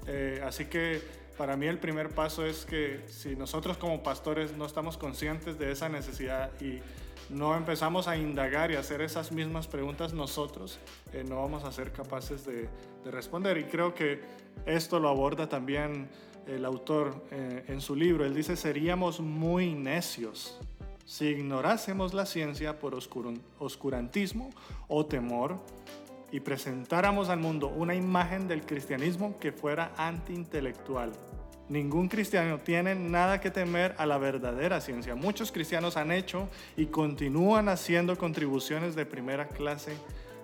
Eh, 0.07 0.41
así 0.45 0.67
que 0.67 1.03
para 1.37 1.57
mí 1.57 1.67
el 1.67 1.79
primer 1.79 2.11
paso 2.11 2.47
es 2.47 2.65
que 2.65 3.05
si 3.09 3.35
nosotros 3.37 3.79
como 3.79 4.03
pastores 4.03 4.57
no 4.57 4.65
estamos 4.65 4.97
conscientes 4.97 5.59
de 5.59 5.73
esa 5.73 5.89
necesidad 5.89 6.51
y 6.61 6.81
no 7.31 7.57
empezamos 7.57 8.09
a 8.09 8.17
indagar 8.17 8.71
y 8.71 8.77
hacer 8.77 9.01
esas 9.01 9.33
mismas 9.33 9.67
preguntas 9.67 10.13
nosotros, 10.13 10.79
eh, 11.13 11.25
no 11.29 11.37
vamos 11.37 11.65
a 11.65 11.73
ser 11.73 11.93
capaces 11.93 12.47
de, 12.47 12.69
responder. 13.05 13.57
Y 13.57 13.65
creo 13.65 13.95
que 13.95 14.21
esto 14.67 15.01
lo 15.01 15.09
aborda 15.09 15.49
también 15.49 16.11
el 16.47 16.65
autor 16.65 17.25
eh, 17.31 17.65
en 17.69 17.81
su 17.81 17.95
libro. 17.95 18.25
Él 18.25 18.35
dice, 18.35 18.55
seríamos 18.55 19.21
muy 19.21 19.75
necios 19.75 20.59
si 21.07 21.27
ignorásemos 21.29 22.13
la 22.13 22.27
ciencia 22.27 22.79
por 22.79 22.95
oscurantismo 23.59 24.51
o 24.89 25.07
temor 25.07 25.57
y 26.31 26.41
presentáramos 26.41 27.31
al 27.31 27.39
mundo 27.39 27.69
una 27.69 27.95
imagen 27.95 28.47
del 28.47 28.67
cristianismo 28.67 29.39
que 29.39 29.53
fuera 29.53 29.93
antiintelectual. 29.97 31.13
Ningún 31.69 32.09
cristiano 32.09 32.59
tiene 32.59 32.95
nada 32.95 33.41
que 33.41 33.51
temer 33.51 33.95
a 33.99 34.07
la 34.07 34.17
verdadera 34.17 34.81
ciencia. 34.81 35.15
Muchos 35.15 35.53
cristianos 35.53 35.97
han 35.97 36.13
hecho 36.13 36.49
y 36.77 36.87
continúan 36.87 37.69
haciendo 37.69 38.17
contribuciones 38.17 38.95
de 38.95 39.05
primera 39.05 39.49
clase 39.49 39.93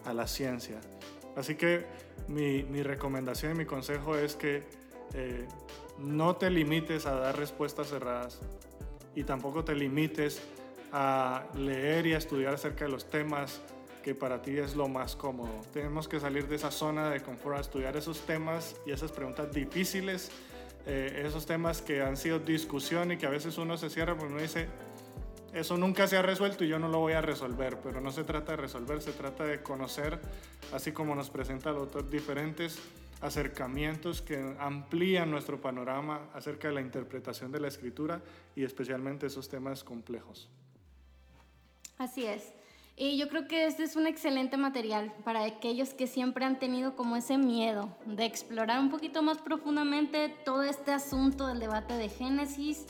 a 0.05 0.13
la 0.13 0.27
ciencia. 0.27 0.81
Así 1.37 1.55
que 1.55 1.87
mi, 2.29 2.63
recomendación 2.83 3.53
y 3.53 3.59
mi 3.59 3.65
consejo 3.65 4.17
es 4.17 4.37
que 4.37 4.63
eh, 5.15 5.47
no 5.99 6.37
te 6.37 6.51
limites 6.51 7.07
a 7.07 7.15
dar 7.15 7.39
respuestas 7.39 7.89
cerradas 7.89 8.41
y 9.15 9.25
tampoco 9.25 9.65
te 9.65 9.75
limites 9.75 10.43
a 10.93 11.45
leer 11.57 12.07
y 12.07 12.15
a 12.15 12.19
estudiar 12.19 12.55
acerca 12.55 12.85
de 12.85 12.91
los 12.91 13.09
temas 13.11 13.61
que 14.03 14.15
para 14.15 14.43
ti 14.43 14.59
es 14.59 14.77
lo 14.77 14.87
más 14.87 15.17
cómodo. 15.17 15.61
Tenemos 15.73 16.07
que 16.07 16.21
salir 16.21 16.47
de 16.47 16.57
esa 16.57 16.71
zona 16.71 17.09
de 17.11 17.21
confort 17.21 17.57
a 17.57 17.61
estudiar 17.61 17.97
esos 17.97 18.21
temas 18.21 18.77
y 18.87 18.93
esas 18.93 19.11
preguntas 19.11 19.51
difíciles, 19.51 20.31
eh, 20.87 21.23
esos 21.27 21.47
temas 21.47 21.83
que 21.83 22.03
han 22.03 22.17
sido 22.17 22.39
discusión 22.39 23.13
y 23.13 23.17
que 23.17 23.27
a 23.27 23.31
veces 23.31 23.57
uno 23.59 23.77
se 23.77 23.91
cierra 23.91 24.17
porque 24.17 24.33
uno 24.33 24.43
dice, 24.43 24.69
eso 25.53 25.77
nunca 25.77 26.07
se 26.07 26.17
ha 26.17 26.23
resuelto 26.23 26.65
y 26.65 26.69
yo 26.69 26.79
no 26.79 26.89
lo 26.89 26.99
voy 26.99 27.13
a 27.13 27.21
resolver, 27.21 27.79
pero 27.83 28.01
no 28.01 28.11
se 28.11 28.25
trata 28.25 28.53
de 28.53 28.57
resolver, 28.57 29.01
se 29.01 29.13
trata 29.13 29.45
de 29.45 29.63
conocer, 29.63 30.19
así 30.73 30.93
como 30.93 31.15
nos 31.15 31.31
presenta 31.31 31.71
el 31.71 31.77
autor, 31.77 32.11
diferentes 32.11 32.79
acercamientos 33.21 34.21
que 34.21 34.55
amplían 34.59 35.31
nuestro 35.31 35.61
panorama 35.61 36.29
acerca 36.35 36.69
de 36.69 36.75
la 36.75 36.81
interpretación 36.81 37.53
de 37.53 37.61
la 37.61 37.69
escritura 37.69 38.21
y 38.55 38.65
especialmente 38.65 39.27
esos 39.27 39.49
temas 39.49 39.85
complejos. 39.85 40.51
Así 41.97 42.27
es. 42.27 42.53
Y 42.97 43.17
yo 43.17 43.29
creo 43.29 43.49
que 43.49 43.67
este 43.67 43.83
es 43.83 43.97
un 43.97 44.07
excelente 44.07 44.57
material 44.57 45.13
para 45.25 45.45
aquellos 45.45 45.95
que 45.95 46.07
siempre 46.07 46.45
han 46.45 46.61
tenido 46.61 46.95
como 46.95 47.17
ese 47.17 47.39
miedo 47.39 47.89
de 48.07 48.25
explorar 48.25 48.79
un 48.79 48.89
poquito 48.89 49.21
más 49.21 49.39
profundamente 49.39 50.29
todo 50.45 50.63
este 50.63 50.93
asunto 50.93 51.49
del 51.49 51.59
debate 51.59 51.95
de 51.95 52.09
Génesis 52.09 52.87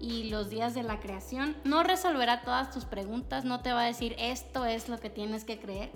y 0.00 0.30
los 0.30 0.48
días 0.48 0.74
de 0.74 0.84
la 0.84 1.00
creación. 1.00 1.56
No 1.64 1.82
resolverá 1.82 2.42
todas 2.42 2.70
tus 2.70 2.84
preguntas, 2.84 3.44
no 3.44 3.60
te 3.60 3.72
va 3.72 3.82
a 3.82 3.86
decir 3.86 4.14
esto 4.20 4.64
es 4.64 4.88
lo 4.88 5.00
que 5.00 5.10
tienes 5.10 5.44
que 5.44 5.58
creer. 5.58 5.90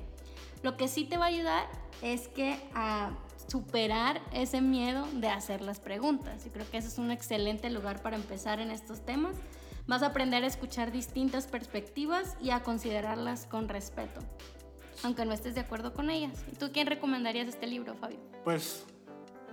Lo 0.65 0.77
que 0.77 0.89
sí 0.89 1.05
te 1.05 1.17
va 1.17 1.27
a 1.27 1.29
ayudar 1.29 1.69
es 2.03 2.27
que 2.27 2.59
a 2.75 3.13
superar 3.47 4.21
ese 4.33 4.61
miedo 4.61 5.07
de 5.15 5.29
hacer 5.29 5.61
las 5.61 5.79
preguntas. 5.79 6.47
Y 6.47 6.51
creo 6.51 6.69
que 6.69 6.79
ese 6.79 6.89
es 6.89 6.99
un 6.99 7.13
excelente 7.13 7.71
lugar 7.71 8.03
para 8.03 8.17
empezar 8.17 8.59
en 8.59 8.73
estos 8.73 9.07
temas. 9.07 9.37
Vas 9.87 10.03
a 10.03 10.07
aprender 10.07 10.45
a 10.45 10.47
escuchar 10.47 10.93
distintas 10.93 11.47
perspectivas 11.47 12.37
y 12.41 12.51
a 12.51 12.63
considerarlas 12.63 13.47
con 13.47 13.69
respeto, 13.69 14.21
aunque 15.03 15.25
no 15.25 15.33
estés 15.33 15.55
de 15.55 15.61
acuerdo 15.61 15.93
con 15.93 16.09
ellas. 16.09 16.45
¿Y 16.53 16.57
tú 16.57 16.71
quién 16.73 16.87
recomendarías 16.87 17.49
este 17.49 17.67
libro, 17.67 17.95
Fabio? 17.95 18.21
Pues, 18.45 18.87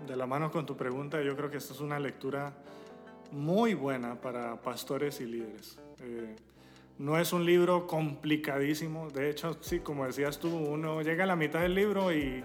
de 0.05 0.15
la 0.15 0.27
mano 0.27 0.51
con 0.51 0.65
tu 0.65 0.77
pregunta, 0.77 1.21
yo 1.24 1.36
creo 1.36 1.50
que 1.50 1.57
esta 1.57 1.74
es 1.74 1.79
una 1.79 2.00
lectura 2.00 2.53
muy 3.31 3.74
buena 3.74 4.21
para 4.21 4.62
pastores 4.62 5.19
y 5.19 5.25
líderes. 5.25 5.79
Eh, 6.01 6.36
no 7.00 7.17
es 7.17 7.33
un 7.33 7.45
libro 7.45 7.88
complicadísimo, 7.88 9.09
de 9.09 9.31
hecho, 9.31 9.57
sí, 9.62 9.79
como 9.79 10.05
decías 10.05 10.38
tú, 10.38 10.55
uno 10.55 11.01
llega 11.01 11.24
a 11.24 11.27
la 11.27 11.36
mitad 11.36 11.62
del 11.62 11.74
libro 11.74 12.13
y 12.13 12.43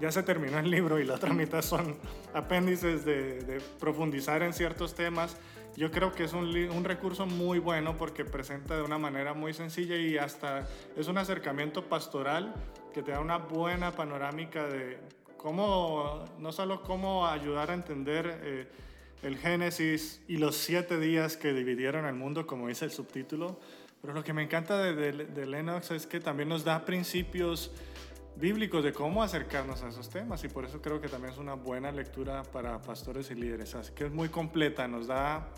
ya 0.00 0.10
se 0.10 0.22
terminó 0.22 0.58
el 0.58 0.70
libro 0.70 0.98
y 0.98 1.04
la 1.04 1.16
otra 1.16 1.34
mitad 1.34 1.60
son 1.60 1.98
apéndices 2.32 3.04
de, 3.04 3.40
de 3.40 3.60
profundizar 3.78 4.42
en 4.42 4.54
ciertos 4.54 4.94
temas 4.94 5.36
yo 5.80 5.90
creo 5.90 6.12
que 6.12 6.24
es 6.24 6.34
un, 6.34 6.54
un, 6.54 6.84
recurso 6.84 7.24
muy 7.24 7.58
bueno 7.58 7.96
porque 7.96 8.26
presenta 8.26 8.76
de 8.76 8.82
una 8.82 8.98
manera 8.98 9.32
muy 9.32 9.54
sencilla 9.54 9.96
y 9.96 10.18
hasta 10.18 10.68
es 10.94 11.08
un 11.08 11.16
acercamiento 11.16 11.88
pastoral 11.88 12.52
que 12.92 13.02
te 13.02 13.12
da 13.12 13.20
una 13.20 13.38
buena 13.38 13.90
panorámica 13.90 14.66
de 14.66 14.98
cómo, 15.38 16.26
no 16.38 16.52
solo 16.52 16.82
cómo 16.82 17.26
ayudar 17.26 17.70
a 17.70 17.74
entender 17.74 18.40
eh, 18.42 18.68
el 19.22 19.38
Génesis 19.38 20.20
y 20.28 20.36
los 20.36 20.54
siete 20.56 20.98
días 20.98 21.38
que 21.38 21.54
dividieron 21.54 22.04
el 22.04 22.14
mundo, 22.14 22.46
como 22.46 22.68
dice 22.68 22.84
el 22.84 22.90
subtítulo, 22.90 23.58
pero 24.02 24.12
lo 24.12 24.22
que 24.22 24.34
me 24.34 24.42
encanta 24.42 24.76
de, 24.82 24.94
de, 24.94 25.24
de 25.24 25.46
Lennox 25.46 25.92
es 25.92 26.06
que 26.06 26.20
también 26.20 26.50
nos 26.50 26.62
da 26.62 26.84
principios 26.84 27.72
bíblicos 28.36 28.82
de 28.84 28.92
cómo 28.92 29.22
acercarnos 29.22 29.82
a 29.82 29.88
esos 29.88 30.08
temas 30.08 30.42
y 30.44 30.48
por 30.48 30.64
eso 30.64 30.80
creo 30.80 31.00
que 31.00 31.08
también 31.08 31.32
es 31.32 31.38
una 31.38 31.54
buena 31.54 31.92
lectura 31.92 32.42
para 32.42 32.80
pastores 32.80 33.30
y 33.30 33.34
líderes. 33.34 33.74
Así 33.74 33.92
que 33.92 34.06
es 34.06 34.12
muy 34.12 34.28
completa, 34.28 34.88
nos 34.88 35.06
da 35.06 35.48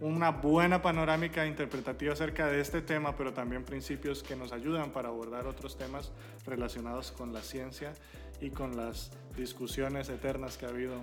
una 0.00 0.30
buena 0.30 0.82
panorámica 0.82 1.46
interpretativa 1.46 2.12
acerca 2.12 2.48
de 2.48 2.60
este 2.60 2.82
tema, 2.82 3.16
pero 3.16 3.32
también 3.32 3.64
principios 3.64 4.22
que 4.22 4.34
nos 4.34 4.52
ayudan 4.52 4.90
para 4.90 5.08
abordar 5.08 5.46
otros 5.46 5.78
temas 5.78 6.12
relacionados 6.44 7.12
con 7.12 7.32
la 7.32 7.40
ciencia 7.40 7.92
y 8.40 8.50
con 8.50 8.76
las 8.76 9.12
discusiones 9.36 10.08
eternas 10.08 10.56
que 10.56 10.66
ha 10.66 10.70
habido 10.70 10.96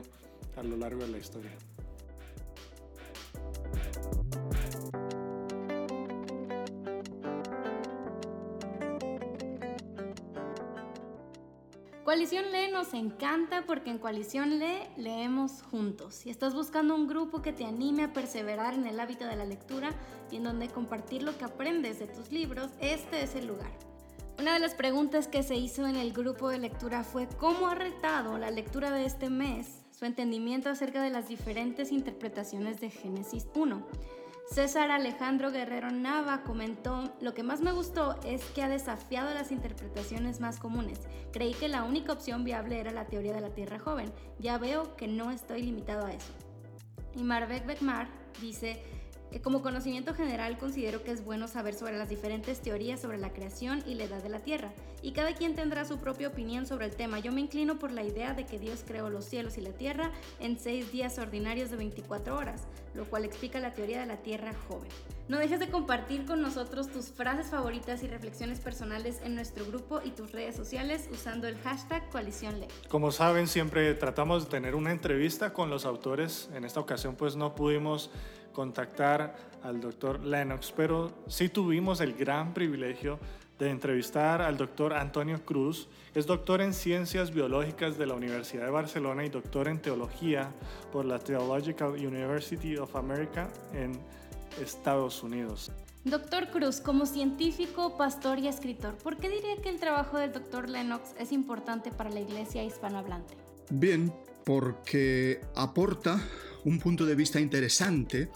a 0.57 0.63
lo 0.63 0.75
largo 0.75 1.01
de 1.03 1.07
la 1.07 1.17
historia. 1.17 1.51
Coalición 12.09 12.51
Lee 12.51 12.71
nos 12.71 12.95
encanta 12.95 13.65
porque 13.67 13.91
en 13.91 13.99
Coalición 13.99 14.57
Lee 14.57 14.81
leemos 14.97 15.61
juntos. 15.61 16.15
Si 16.15 16.31
estás 16.31 16.55
buscando 16.55 16.95
un 16.95 17.07
grupo 17.07 17.43
que 17.43 17.53
te 17.53 17.65
anime 17.65 18.05
a 18.05 18.13
perseverar 18.13 18.73
en 18.73 18.87
el 18.87 18.99
hábito 18.99 19.27
de 19.27 19.35
la 19.35 19.45
lectura 19.45 19.91
y 20.31 20.37
en 20.37 20.43
donde 20.43 20.69
compartir 20.69 21.21
lo 21.21 21.37
que 21.37 21.45
aprendes 21.45 21.99
de 21.99 22.07
tus 22.07 22.31
libros, 22.31 22.71
este 22.81 23.21
es 23.21 23.35
el 23.35 23.45
lugar. 23.45 23.69
Una 24.39 24.55
de 24.55 24.59
las 24.59 24.73
preguntas 24.73 25.27
que 25.27 25.43
se 25.43 25.53
hizo 25.55 25.85
en 25.85 25.97
el 25.97 26.11
grupo 26.11 26.49
de 26.49 26.57
lectura 26.57 27.03
fue 27.03 27.27
cómo 27.37 27.67
ha 27.67 27.75
retado 27.75 28.39
la 28.39 28.49
lectura 28.49 28.89
de 28.89 29.05
este 29.05 29.29
mes 29.29 29.85
su 29.91 30.05
entendimiento 30.05 30.69
acerca 30.69 31.03
de 31.03 31.11
las 31.11 31.27
diferentes 31.27 31.91
interpretaciones 31.91 32.81
de 32.81 32.89
Génesis 32.89 33.45
1. 33.53 33.85
César 34.51 34.89
Alejandro 34.89 35.51
Guerrero 35.51 35.91
Nava 35.91 36.41
comentó, 36.41 37.13
lo 37.21 37.35
que 37.35 37.43
más 37.43 37.61
me 37.61 37.71
gustó 37.71 38.15
es 38.25 38.43
que 38.45 38.63
ha 38.63 38.67
desafiado 38.67 39.31
las 39.35 39.51
interpretaciones 39.51 40.39
más 40.39 40.57
comunes. 40.57 41.01
Creí 41.31 41.53
que 41.53 41.67
la 41.67 41.83
única 41.83 42.13
opción 42.13 42.43
viable 42.43 42.79
era 42.79 42.91
la 42.91 43.05
teoría 43.05 43.33
de 43.33 43.41
la 43.41 43.53
Tierra 43.53 43.77
joven. 43.77 44.11
Ya 44.39 44.57
veo 44.57 44.95
que 44.95 45.07
no 45.07 45.29
estoy 45.29 45.61
limitado 45.61 46.07
a 46.07 46.13
eso. 46.13 46.33
Y 47.15 47.21
Marbeck 47.21 47.67
Beckmar 47.67 48.07
dice, 48.41 48.81
como 49.37 49.61
conocimiento 49.61 50.15
general 50.15 50.57
considero 50.57 51.03
que 51.03 51.11
es 51.11 51.23
bueno 51.23 51.47
saber 51.47 51.75
sobre 51.75 51.97
las 51.97 52.09
diferentes 52.09 52.61
teorías 52.61 52.99
sobre 52.99 53.19
la 53.19 53.31
creación 53.31 53.83
y 53.85 53.93
la 53.93 54.05
edad 54.05 54.23
de 54.23 54.29
la 54.29 54.39
Tierra, 54.39 54.71
y 55.03 55.11
cada 55.11 55.35
quien 55.35 55.55
tendrá 55.55 55.85
su 55.85 55.99
propia 55.99 56.29
opinión 56.29 56.65
sobre 56.65 56.87
el 56.87 56.95
tema. 56.95 57.19
Yo 57.19 57.31
me 57.31 57.41
inclino 57.41 57.77
por 57.77 57.91
la 57.91 58.03
idea 58.03 58.33
de 58.33 58.45
que 58.45 58.57
Dios 58.57 58.83
creó 58.85 59.09
los 59.09 59.25
cielos 59.25 59.57
y 59.57 59.61
la 59.61 59.71
Tierra 59.71 60.11
en 60.39 60.59
seis 60.59 60.91
días 60.91 61.19
ordinarios 61.19 61.69
de 61.69 61.77
24 61.77 62.35
horas, 62.35 62.63
lo 62.95 63.05
cual 63.05 63.23
explica 63.23 63.59
la 63.59 63.71
teoría 63.71 63.99
de 63.99 64.07
la 64.07 64.17
Tierra 64.17 64.53
joven. 64.67 64.89
No 65.29 65.37
dejes 65.37 65.59
de 65.59 65.69
compartir 65.69 66.25
con 66.25 66.41
nosotros 66.41 66.89
tus 66.89 67.09
frases 67.09 67.51
favoritas 67.51 68.01
y 68.01 68.07
reflexiones 68.07 68.59
personales 68.59 69.21
en 69.23 69.35
nuestro 69.35 69.63
grupo 69.63 70.01
y 70.03 70.09
tus 70.09 70.31
redes 70.31 70.55
sociales 70.55 71.07
usando 71.11 71.47
el 71.47 71.55
hashtag 71.59 72.09
Coalición 72.09 72.55
Como 72.87 73.11
saben, 73.11 73.47
siempre 73.47 73.93
tratamos 73.93 74.45
de 74.45 74.49
tener 74.49 74.73
una 74.73 74.91
entrevista 74.91 75.53
con 75.53 75.69
los 75.69 75.85
autores. 75.85 76.49
En 76.55 76.65
esta 76.65 76.79
ocasión 76.79 77.15
pues 77.15 77.35
no 77.35 77.53
pudimos 77.53 78.09
contactar 78.59 79.37
al 79.63 79.79
doctor 79.79 80.19
Lennox, 80.19 80.73
pero 80.75 81.23
sí 81.27 81.47
tuvimos 81.47 82.01
el 82.01 82.13
gran 82.13 82.53
privilegio 82.53 83.17
de 83.57 83.69
entrevistar 83.69 84.41
al 84.41 84.57
doctor 84.57 84.93
Antonio 84.93 85.45
Cruz. 85.45 85.87
Es 86.13 86.25
doctor 86.25 86.59
en 86.59 86.73
Ciencias 86.73 87.31
Biológicas 87.31 87.97
de 87.97 88.05
la 88.05 88.15
Universidad 88.15 88.65
de 88.65 88.71
Barcelona 88.71 89.23
y 89.23 89.29
doctor 89.29 89.69
en 89.69 89.81
Teología 89.81 90.51
por 90.91 91.05
la 91.05 91.19
Theological 91.19 91.91
University 91.91 92.75
of 92.75 92.93
America 92.97 93.47
en 93.71 93.97
Estados 94.61 95.23
Unidos. 95.23 95.71
Doctor 96.03 96.49
Cruz, 96.49 96.81
como 96.81 97.05
científico, 97.05 97.95
pastor 97.95 98.39
y 98.39 98.49
escritor, 98.49 98.97
¿por 98.97 99.15
qué 99.15 99.29
diría 99.29 99.55
que 99.63 99.69
el 99.69 99.79
trabajo 99.79 100.17
del 100.17 100.33
doctor 100.33 100.67
Lennox 100.67 101.15
es 101.17 101.31
importante 101.31 101.91
para 101.91 102.09
la 102.09 102.19
iglesia 102.19 102.61
hispanohablante? 102.65 103.35
Bien, 103.69 104.11
porque 104.43 105.39
aporta 105.55 106.19
un 106.65 106.79
punto 106.79 107.05
de 107.05 107.15
vista 107.15 107.39
interesante 107.39 108.29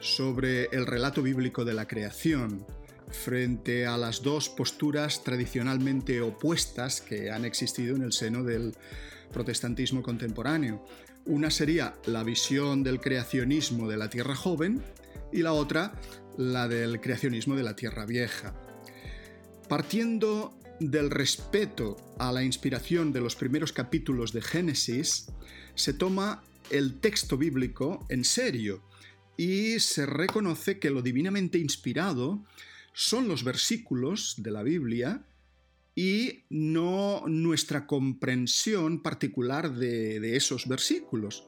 sobre 0.00 0.64
el 0.66 0.86
relato 0.86 1.22
bíblico 1.22 1.64
de 1.64 1.74
la 1.74 1.86
creación 1.86 2.66
frente 3.10 3.86
a 3.86 3.96
las 3.96 4.22
dos 4.22 4.48
posturas 4.48 5.22
tradicionalmente 5.22 6.20
opuestas 6.20 7.00
que 7.00 7.30
han 7.30 7.44
existido 7.44 7.94
en 7.94 8.02
el 8.02 8.12
seno 8.12 8.42
del 8.42 8.74
protestantismo 9.32 10.02
contemporáneo. 10.02 10.84
Una 11.24 11.50
sería 11.50 11.94
la 12.06 12.24
visión 12.24 12.82
del 12.82 13.00
creacionismo 13.00 13.88
de 13.88 13.96
la 13.96 14.10
Tierra 14.10 14.34
joven 14.34 14.82
y 15.32 15.42
la 15.42 15.52
otra 15.52 15.92
la 16.36 16.68
del 16.68 17.00
creacionismo 17.00 17.54
de 17.54 17.62
la 17.62 17.76
Tierra 17.76 18.06
vieja. 18.06 18.54
Partiendo 19.68 20.58
del 20.80 21.10
respeto 21.10 21.96
a 22.18 22.32
la 22.32 22.42
inspiración 22.42 23.12
de 23.12 23.20
los 23.20 23.36
primeros 23.36 23.72
capítulos 23.72 24.32
de 24.32 24.42
Génesis, 24.42 25.26
se 25.74 25.92
toma 25.92 26.42
el 26.70 27.00
texto 27.00 27.36
bíblico 27.36 28.06
en 28.08 28.24
serio 28.24 28.82
y 29.36 29.80
se 29.80 30.06
reconoce 30.06 30.78
que 30.78 30.90
lo 30.90 31.02
divinamente 31.02 31.58
inspirado 31.58 32.44
son 32.92 33.28
los 33.28 33.44
versículos 33.44 34.34
de 34.38 34.50
la 34.50 34.62
Biblia 34.62 35.24
y 35.94 36.44
no 36.48 37.24
nuestra 37.26 37.86
comprensión 37.86 39.02
particular 39.02 39.74
de, 39.74 40.36
esos 40.36 40.66
versículos. 40.66 41.46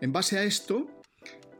En 0.00 0.12
base 0.12 0.38
a 0.38 0.44
esto, 0.44 0.88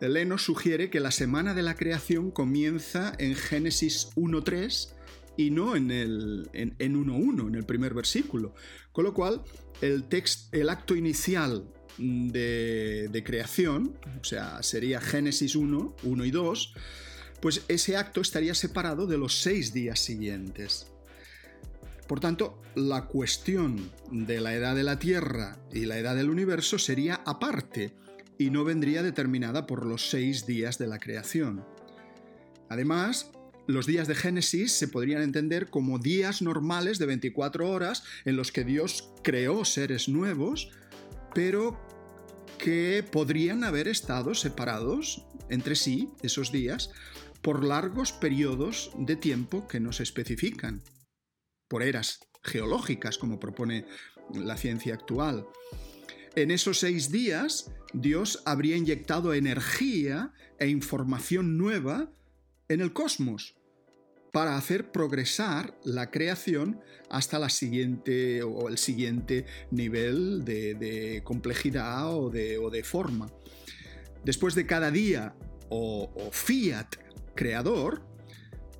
Leno 0.00 0.38
sugiere 0.38 0.90
que 0.90 1.00
la 1.00 1.10
semana 1.10 1.54
de 1.54 1.62
la 1.62 1.74
creación 1.74 2.30
comienza 2.30 3.12
en 3.18 3.34
Génesis 3.34 4.10
1.3 4.16 4.94
y 5.36 5.50
no 5.50 5.76
en, 5.76 5.90
el, 5.90 6.48
en, 6.52 6.76
1.1, 6.78 7.48
en 7.48 7.54
el 7.54 7.64
primer 7.64 7.94
versículo. 7.94 8.54
Con 8.92 9.04
lo 9.04 9.14
cual, 9.14 9.42
el, 9.80 10.04
el 10.52 10.68
acto 10.68 10.96
inicial 10.96 11.72
de, 12.00 13.22
creación, 13.24 13.96
o 14.20 14.24
sea, 14.24 14.62
sería 14.62 15.00
Génesis 15.00 15.54
1, 15.54 15.96
1 16.02 16.24
y 16.24 16.30
2, 16.30 16.74
pues 17.40 17.62
ese 17.68 17.96
acto 17.96 18.20
estaría 18.20 18.54
separado 18.54 19.06
de 19.06 19.18
los 19.18 19.40
seis 19.40 19.72
días 19.72 20.00
siguientes. 20.00 20.86
Por 22.06 22.20
tanto, 22.20 22.60
la 22.74 23.06
cuestión 23.06 23.90
de 24.10 24.40
la 24.40 24.54
edad 24.54 24.74
de 24.74 24.82
la 24.82 24.98
Tierra 24.98 25.58
y 25.72 25.86
la 25.86 25.98
edad 25.98 26.16
del 26.16 26.30
universo 26.30 26.78
sería 26.78 27.20
aparte 27.26 27.92
y 28.38 28.50
no 28.50 28.64
vendría 28.64 29.02
determinada 29.02 29.66
por 29.66 29.86
los 29.86 30.08
seis 30.10 30.46
días 30.46 30.78
de 30.78 30.86
la 30.86 30.98
creación. 30.98 31.64
Además, 32.68 33.30
los 33.66 33.86
días 33.86 34.08
de 34.08 34.14
Génesis 34.14 34.72
se 34.72 34.88
podrían 34.88 35.22
entender 35.22 35.68
como 35.68 35.98
días 35.98 36.42
normales 36.42 36.98
de 36.98 37.06
24 37.06 37.70
horas 37.70 38.02
en 38.24 38.36
los 38.36 38.50
que 38.50 38.64
Dios 38.64 39.12
creó 39.22 39.64
seres 39.64 40.08
nuevos, 40.08 40.70
pero 41.34 41.78
que 42.62 43.02
podrían 43.10 43.64
haber 43.64 43.88
estado 43.88 44.34
separados 44.34 45.24
entre 45.48 45.74
sí, 45.74 46.10
esos 46.22 46.52
días, 46.52 46.90
por 47.42 47.64
largos 47.64 48.12
periodos 48.12 48.92
de 48.98 49.16
tiempo 49.16 49.66
que 49.66 49.80
no 49.80 49.92
se 49.92 50.02
especifican 50.02 50.82
por 51.68 51.82
eras 51.82 52.20
geológicas, 52.42 53.16
como 53.16 53.40
propone 53.40 53.86
la 54.34 54.56
ciencia 54.56 54.94
actual. 54.94 55.46
En 56.36 56.50
esos 56.50 56.78
seis 56.78 57.10
días, 57.10 57.72
Dios 57.92 58.42
habría 58.44 58.76
inyectado 58.76 59.34
energía 59.34 60.32
e 60.58 60.68
información 60.68 61.56
nueva 61.56 62.12
en 62.68 62.80
el 62.80 62.92
cosmos 62.92 63.56
para 64.32 64.56
hacer 64.56 64.92
progresar 64.92 65.78
la 65.84 66.10
creación 66.10 66.80
hasta 67.08 67.38
la 67.38 67.48
siguiente 67.48 68.42
o 68.42 68.68
el 68.68 68.78
siguiente 68.78 69.46
nivel 69.70 70.44
de, 70.44 71.20
complejidad 71.24 72.14
o 72.14 72.30
de, 72.30 72.82
forma. 72.84 73.30
Después 74.24 74.54
de 74.54 74.66
cada 74.66 74.90
día 74.90 75.34
o 75.68 76.30
fiat 76.32 76.96
creador, 77.34 78.02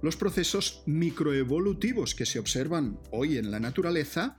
los 0.02 0.16
procesos 0.16 0.83
microevolutivos 0.87 2.14
que 2.14 2.26
se 2.26 2.38
observan 2.38 2.99
hoy 3.11 3.37
en 3.37 3.50
la 3.50 3.61
naturaleza 3.61 4.38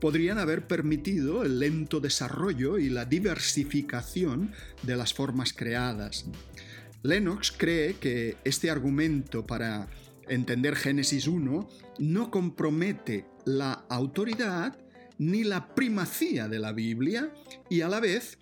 podrían 0.00 0.38
haber 0.38 0.66
permitido 0.66 1.44
el 1.44 1.60
lento 1.60 2.00
desarrollo 2.00 2.76
y 2.76 2.90
la 2.90 3.04
diversificación 3.04 4.52
de 4.82 4.96
las 4.96 5.14
formas 5.14 5.52
creadas. 5.52 6.26
Lennox 7.02 7.52
cree 7.52 7.94
que 7.94 8.36
este 8.44 8.70
argumento 8.70 9.46
para 9.46 9.88
entender 10.28 10.76
Génesis 10.76 11.26
1 11.26 11.68
no 11.98 12.30
compromete 12.30 13.26
la 13.44 13.84
autoridad 13.88 14.78
ni 15.18 15.44
la 15.44 15.74
primacía 15.74 16.48
de 16.48 16.58
la 16.58 16.72
Biblia 16.72 17.32
y 17.68 17.82
a 17.82 17.88
la 17.88 18.00
vez 18.00 18.38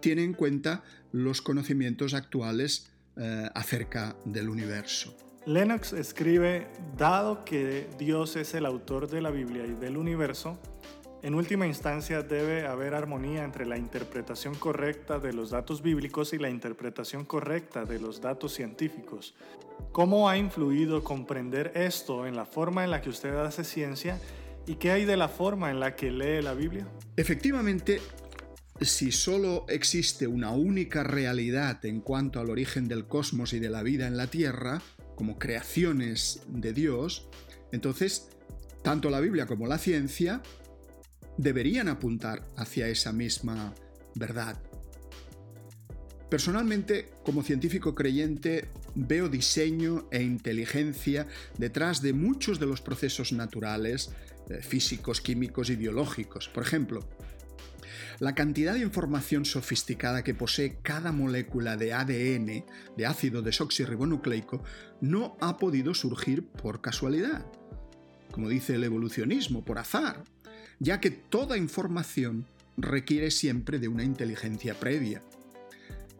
tiene 0.00 0.24
en 0.24 0.34
cuenta 0.34 0.82
los 1.12 1.42
conocimientos 1.42 2.14
actuales 2.14 2.90
eh, 3.16 3.48
acerca 3.54 4.16
del 4.24 4.48
universo. 4.48 5.16
Lennox 5.46 5.92
escribe, 5.92 6.66
dado 6.96 7.44
que 7.44 7.86
Dios 7.98 8.34
es 8.36 8.54
el 8.54 8.66
autor 8.66 9.08
de 9.08 9.20
la 9.20 9.30
Biblia 9.30 9.66
y 9.66 9.74
del 9.74 9.96
universo, 9.98 10.58
en 11.24 11.34
última 11.34 11.66
instancia 11.66 12.22
debe 12.22 12.66
haber 12.66 12.92
armonía 12.94 13.44
entre 13.44 13.64
la 13.64 13.78
interpretación 13.78 14.54
correcta 14.54 15.18
de 15.18 15.32
los 15.32 15.48
datos 15.48 15.80
bíblicos 15.80 16.34
y 16.34 16.38
la 16.38 16.50
interpretación 16.50 17.24
correcta 17.24 17.86
de 17.86 17.98
los 17.98 18.20
datos 18.20 18.52
científicos. 18.52 19.34
¿Cómo 19.90 20.28
ha 20.28 20.36
influido 20.36 21.02
comprender 21.02 21.72
esto 21.76 22.26
en 22.26 22.36
la 22.36 22.44
forma 22.44 22.84
en 22.84 22.90
la 22.90 23.00
que 23.00 23.08
usted 23.08 23.34
hace 23.36 23.64
ciencia 23.64 24.20
y 24.66 24.74
qué 24.74 24.90
hay 24.90 25.06
de 25.06 25.16
la 25.16 25.28
forma 25.28 25.70
en 25.70 25.80
la 25.80 25.96
que 25.96 26.10
lee 26.10 26.42
la 26.42 26.52
Biblia? 26.52 26.86
Efectivamente, 27.16 28.02
si 28.82 29.10
solo 29.10 29.64
existe 29.70 30.26
una 30.26 30.50
única 30.50 31.04
realidad 31.04 31.82
en 31.86 32.02
cuanto 32.02 32.38
al 32.38 32.50
origen 32.50 32.86
del 32.86 33.06
cosmos 33.06 33.54
y 33.54 33.60
de 33.60 33.70
la 33.70 33.82
vida 33.82 34.06
en 34.06 34.18
la 34.18 34.26
Tierra, 34.26 34.82
como 35.14 35.38
creaciones 35.38 36.42
de 36.48 36.74
Dios, 36.74 37.30
entonces 37.72 38.28
tanto 38.82 39.08
la 39.08 39.20
Biblia 39.20 39.46
como 39.46 39.66
la 39.66 39.78
ciencia 39.78 40.42
deberían 41.36 41.88
apuntar 41.88 42.46
hacia 42.56 42.88
esa 42.88 43.12
misma 43.12 43.74
verdad. 44.14 44.60
Personalmente, 46.30 47.10
como 47.24 47.42
científico 47.42 47.94
creyente, 47.94 48.68
veo 48.94 49.28
diseño 49.28 50.08
e 50.10 50.22
inteligencia 50.22 51.26
detrás 51.58 52.02
de 52.02 52.12
muchos 52.12 52.58
de 52.58 52.66
los 52.66 52.80
procesos 52.80 53.32
naturales, 53.32 54.10
eh, 54.48 54.60
físicos, 54.60 55.20
químicos 55.20 55.70
y 55.70 55.76
biológicos. 55.76 56.48
Por 56.48 56.64
ejemplo, 56.64 57.08
la 58.20 58.34
cantidad 58.34 58.74
de 58.74 58.80
información 58.80 59.44
sofisticada 59.44 60.24
que 60.24 60.34
posee 60.34 60.78
cada 60.82 61.12
molécula 61.12 61.76
de 61.76 61.92
ADN, 61.92 62.64
de 62.96 63.06
ácido 63.06 63.42
desoxirribonucleico, 63.42 64.62
no 65.00 65.36
ha 65.40 65.56
podido 65.56 65.94
surgir 65.94 66.46
por 66.46 66.80
casualidad, 66.80 67.44
como 68.30 68.48
dice 68.48 68.74
el 68.74 68.84
evolucionismo, 68.84 69.64
por 69.64 69.78
azar, 69.78 70.24
ya 70.84 71.00
que 71.00 71.10
toda 71.10 71.56
información 71.56 72.44
requiere 72.76 73.30
siempre 73.30 73.78
de 73.78 73.88
una 73.88 74.04
inteligencia 74.04 74.78
previa. 74.78 75.22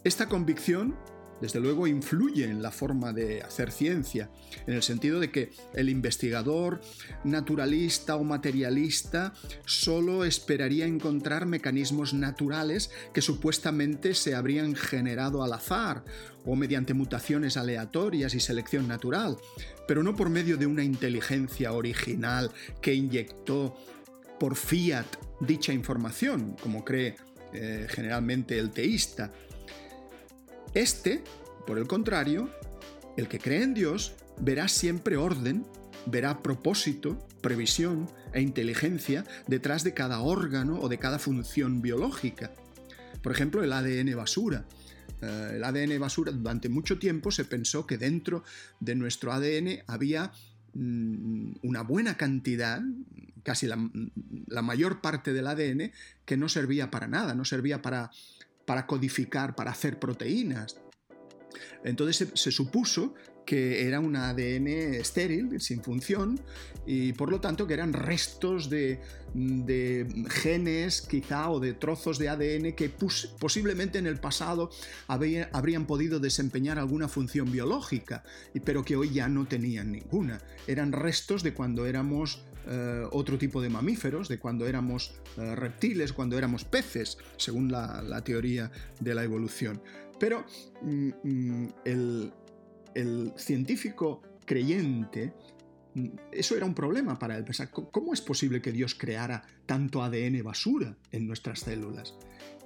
Esta 0.04 0.26
convicción 0.26 0.96
desde 1.40 1.60
luego 1.60 1.86
influye 1.86 2.44
en 2.44 2.62
la 2.62 2.70
forma 2.70 3.12
de 3.12 3.42
hacer 3.42 3.70
ciencia, 3.70 4.30
en 4.66 4.72
el 4.72 4.82
sentido 4.82 5.20
de 5.20 5.30
que 5.30 5.50
el 5.74 5.90
investigador 5.90 6.80
naturalista 7.24 8.16
o 8.16 8.24
materialista 8.24 9.34
solo 9.66 10.24
esperaría 10.24 10.86
encontrar 10.86 11.44
mecanismos 11.44 12.14
naturales 12.14 12.90
que 13.12 13.20
supuestamente 13.20 14.14
se 14.14 14.34
habrían 14.34 14.74
generado 14.74 15.42
al 15.42 15.52
azar 15.52 16.04
o 16.46 16.56
mediante 16.56 16.94
mutaciones 16.94 17.58
aleatorias 17.58 18.34
y 18.34 18.40
selección 18.40 18.88
natural, 18.88 19.36
pero 19.86 20.02
no 20.02 20.16
por 20.16 20.30
medio 20.30 20.56
de 20.56 20.66
una 20.66 20.84
inteligencia 20.84 21.72
original 21.72 22.50
que 22.80 22.94
inyectó 22.94 23.76
por 24.38 24.56
fiat 24.56 25.06
dicha 25.40 25.72
información, 25.72 26.56
como 26.62 26.84
cree 26.84 27.16
eh, 27.52 27.86
generalmente 27.88 28.58
el 28.58 28.70
teísta, 28.70 29.32
este, 30.74 31.22
por 31.66 31.78
el 31.78 31.86
contrario, 31.86 32.50
el 33.16 33.28
que 33.28 33.38
cree 33.38 33.62
en 33.62 33.74
Dios 33.74 34.14
verá 34.40 34.68
siempre 34.68 35.16
orden, 35.16 35.64
verá 36.06 36.42
propósito, 36.42 37.18
previsión 37.40 38.10
e 38.32 38.40
inteligencia 38.40 39.24
detrás 39.46 39.84
de 39.84 39.94
cada 39.94 40.20
órgano 40.20 40.80
o 40.80 40.88
de 40.88 40.98
cada 40.98 41.18
función 41.18 41.80
biológica. 41.80 42.52
Por 43.22 43.32
ejemplo, 43.32 43.62
el 43.62 43.72
ADN 43.72 44.16
basura. 44.16 44.64
Eh, 45.22 45.52
el 45.56 45.64
ADN 45.64 45.98
basura 46.00 46.32
durante 46.32 46.68
mucho 46.68 46.98
tiempo 46.98 47.30
se 47.30 47.44
pensó 47.44 47.86
que 47.86 47.98
dentro 47.98 48.42
de 48.80 48.96
nuestro 48.96 49.32
ADN 49.32 49.84
había 49.86 50.32
mm, 50.74 51.52
una 51.62 51.82
buena 51.82 52.16
cantidad, 52.16 52.82
casi 53.44 53.68
la, 53.68 53.78
la, 54.48 54.62
mayor 54.62 55.00
parte 55.00 55.32
del 55.32 55.46
ADN, 55.46 55.92
que 56.24 56.36
no 56.36 56.48
servía 56.48 56.90
para 56.90 57.06
nada, 57.06 57.34
no 57.34 57.44
servía 57.44 57.80
para 57.80 58.10
para 58.64 58.86
codificar, 58.86 59.54
para 59.54 59.70
hacer 59.70 59.98
proteínas. 59.98 60.76
Entonces 61.84 62.28
se, 62.34 62.50
supuso 62.50 63.14
que 63.46 63.86
era 63.86 64.00
un 64.00 64.16
ADN 64.16 64.66
estéril, 64.66 65.60
sin 65.60 65.82
función, 65.82 66.40
y 66.86 67.12
por 67.12 67.30
lo 67.30 67.40
tanto 67.40 67.66
que 67.66 67.74
eran 67.74 67.92
restos 67.92 68.70
de, 68.70 69.00
genes 70.30 71.02
quizá 71.02 71.50
o 71.50 71.60
de 71.60 71.74
trozos 71.74 72.18
de 72.18 72.28
ADN 72.30 72.72
que 72.72 72.88
posiblemente 72.88 73.98
en 73.98 74.06
el 74.06 74.18
pasado 74.18 74.70
habrían 75.06 75.86
podido 75.86 76.20
desempeñar 76.20 76.78
alguna 76.78 77.08
función 77.08 77.52
biológica, 77.52 78.24
pero 78.64 78.82
que 78.82 78.96
hoy 78.96 79.12
ya 79.12 79.28
no 79.28 79.46
tenían 79.46 79.92
ninguna. 79.92 80.40
Eran 80.66 80.92
restos 80.92 81.42
de 81.42 81.52
cuando 81.52 81.86
éramos 81.86 82.42
eh, 82.66 83.06
otro 83.12 83.38
tipo 83.38 83.60
de 83.60 83.68
mamíferos, 83.68 84.28
de 84.28 84.38
cuando 84.38 84.66
éramos 84.66 85.14
eh, 85.36 85.54
reptiles, 85.54 86.12
cuando 86.12 86.38
éramos 86.38 86.64
peces, 86.64 87.18
según 87.36 87.70
la, 87.70 88.22
teoría 88.24 88.70
de 89.00 89.14
la 89.14 89.24
evolución. 89.24 89.82
Pero 90.18 90.44
mm, 90.82 91.10
mm, 91.22 91.68
el, 91.84 92.32
el 92.94 93.32
científico 93.36 94.22
creyente 94.44 95.32
eso 96.32 96.56
era 96.56 96.66
un 96.66 96.74
problema 96.74 97.18
para 97.18 97.36
él. 97.36 97.44
Pensar, 97.44 97.70
¿cómo 97.70 98.12
es 98.12 98.20
posible 98.20 98.60
que 98.60 98.72
Dios 98.72 98.94
creara 98.94 99.42
tanto 99.66 100.02
ADN 100.02 100.42
basura 100.42 100.96
en 101.12 101.26
nuestras 101.26 101.60
células? 101.60 102.14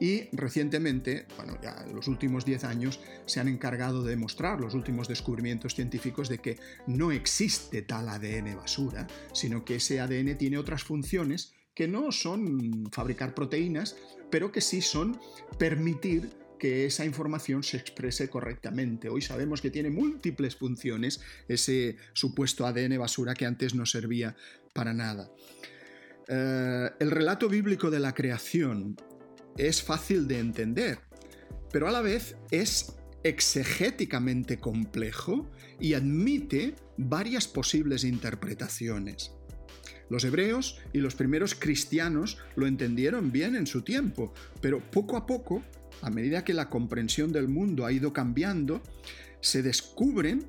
Y 0.01 0.29
recientemente, 0.37 1.27
bueno, 1.37 1.59
ya 1.63 1.85
en 1.87 1.95
los 1.95 2.09
últimos 2.09 2.45
10 2.45 2.65
años, 2.65 3.01
se 3.27 3.41
han 3.41 3.49
encargado 3.49 4.03
de 4.03 4.11
demostrar 4.11 4.61
los 4.61 4.75
últimos 4.75 5.09
descubrimientos 5.09 5.75
científicos 5.75 6.29
de 6.29 6.39
que 6.39 6.59
no 6.87 7.11
existe 7.11 7.83
tal 7.83 8.09
ADN 8.09 8.57
basura, 8.57 9.07
sino 9.33 9.65
que 9.65 9.77
ese 9.77 10.01
ADN 10.01 10.39
tiene 10.39 10.59
otras 10.59 10.85
funciones 10.85 11.53
que 11.75 11.89
no 11.89 12.13
son 12.13 12.89
fabricar 12.93 13.35
proteínas, 13.35 13.97
pero 14.31 14.53
que 14.53 14.61
sí 14.61 14.83
son 14.83 15.21
permitir 15.59 16.31
que 16.59 16.87
esa 16.87 17.05
información 17.05 17.63
se 17.63 17.77
exprese 17.77 18.29
correctamente. 18.29 19.09
Hoy 19.09 19.23
sabemos 19.23 19.61
que 19.61 19.71
tiene 19.71 19.91
múltiples 19.91 20.57
funciones 20.57 21.21
ese 21.49 21.97
supuesto 22.13 22.67
ADN 22.67 22.99
basura 22.99 23.35
que 23.35 23.47
antes 23.47 23.75
no 23.75 23.87
servía 23.87 24.37
para 24.73 24.93
nada. 24.93 25.31
Eh, 26.29 26.91
el 26.99 27.11
relato 27.11 27.49
bíblico 27.49 27.91
de 27.91 28.01
la 28.01 28.15
creación 28.15 28.97
es 29.57 29.83
fácil 29.83 30.29
de 30.29 30.39
entender, 30.39 30.99
pero 31.73 31.89
a 31.89 31.91
la 31.91 32.03
vez 32.03 32.37
es 32.51 32.97
exegéticamente 33.23 34.59
complejo 34.59 35.51
y 35.81 35.95
admite 35.95 36.75
varias 36.97 37.49
posibles 37.49 38.05
interpretaciones. 38.05 39.33
Los 40.11 40.25
hebreos 40.25 40.79
y 40.93 40.99
los 40.99 41.15
primeros 41.15 41.55
cristianos 41.55 42.39
lo 42.57 42.67
entendieron 42.67 43.31
bien 43.31 43.57
en 43.57 43.67
su 43.67 43.83
tiempo, 43.83 44.33
pero 44.61 44.81
poco 44.81 45.17
a 45.17 45.27
poco, 45.27 45.63
a 46.03 46.11
medida 46.11 46.45
que 46.45 46.55
la 46.55 46.71
comprensión 46.71 47.33
del 47.33 47.49
mundo 47.49 47.87
ha 47.87 47.93
ido 47.93 48.13
cambiando, 48.13 48.83
se 49.41 49.63
descubren 49.63 50.47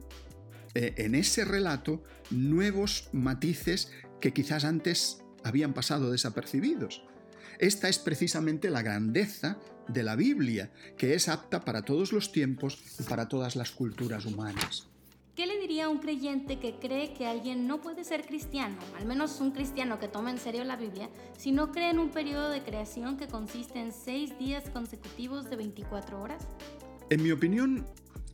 eh, 0.73 0.93
en 0.97 1.15
ese 1.15 1.45
relato 1.45 2.03
nuevos 2.29 3.09
matices 3.12 3.91
que 4.19 4.33
quizás 4.33 4.65
antes 4.65 5.23
habían 5.43 5.73
pasado 5.73 6.12
desapercibidos. 6.12 7.03
Esta 7.59 7.89
es 7.89 7.99
precisamente 7.99 8.69
la 8.69 8.81
grandeza 8.81 9.57
de 9.88 10.03
la 10.03 10.15
Biblia, 10.15 10.71
que 10.97 11.15
es 11.15 11.27
apta 11.27 11.65
para 11.65 11.81
todos 11.81 12.13
los 12.13 12.31
tiempos 12.31 12.81
y 12.99 13.03
para 13.03 13.27
todas 13.27 13.55
las 13.55 13.71
culturas 13.71 14.25
humanas. 14.25 14.88
¿Qué 15.39 15.47
le 15.47 15.58
diría 15.58 15.86
a 15.86 15.88
un 15.88 15.99
creyente 15.99 16.60
que 16.60 16.80
cree 16.82 17.13
que 17.13 17.25
alguien 17.25 17.65
no 17.65 17.80
puede 17.80 18.04
ser 18.04 18.25
cristiano, 18.25 18.75
al 18.97 19.06
menos 19.06 19.39
un 19.39 19.52
cristiano 19.52 19.97
que 19.97 20.10
toma 20.10 20.32
en 20.32 20.38
serio 20.38 20.65
la 20.65 20.75
Biblia, 20.75 21.10
si 21.38 21.54
no 21.54 21.71
cree 21.71 21.91
en 21.91 21.99
un 21.99 22.10
periodo 22.10 22.49
de 22.49 22.62
creación 22.62 23.15
que 23.15 23.30
consiste 23.30 23.80
en 23.80 23.93
seis 23.93 24.38
días 24.38 24.69
consecutivos 24.69 25.49
de 25.49 25.56
24 25.56 26.21
horas? 26.21 26.45
En 27.10 27.23
mi 27.23 27.32
opinión, 27.32 27.86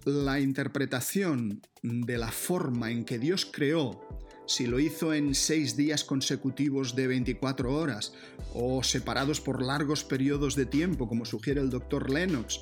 la 0.03 0.39
interpretación 0.39 1.61
de 1.83 2.17
la 2.17 2.31
forma 2.31 2.89
en 2.89 3.05
que 3.05 3.19
Dios 3.19 3.45
creó 3.45 4.01
si 4.47 4.65
lo 4.65 4.79
hizo 4.79 5.13
en 5.13 5.35
seis 5.35 5.77
días 5.77 6.03
consecutivos 6.03 6.95
de 6.95 7.05
24 7.05 7.71
horas 7.71 8.13
o 8.55 8.81
separados 8.81 9.41
por 9.41 9.61
largos 9.61 10.03
periodos 10.03 10.55
de 10.55 10.65
tiempo, 10.65 11.07
como 11.07 11.25
sugiere 11.25 11.61
el 11.61 11.69
doctor 11.69 12.09
Lennox, 12.09 12.61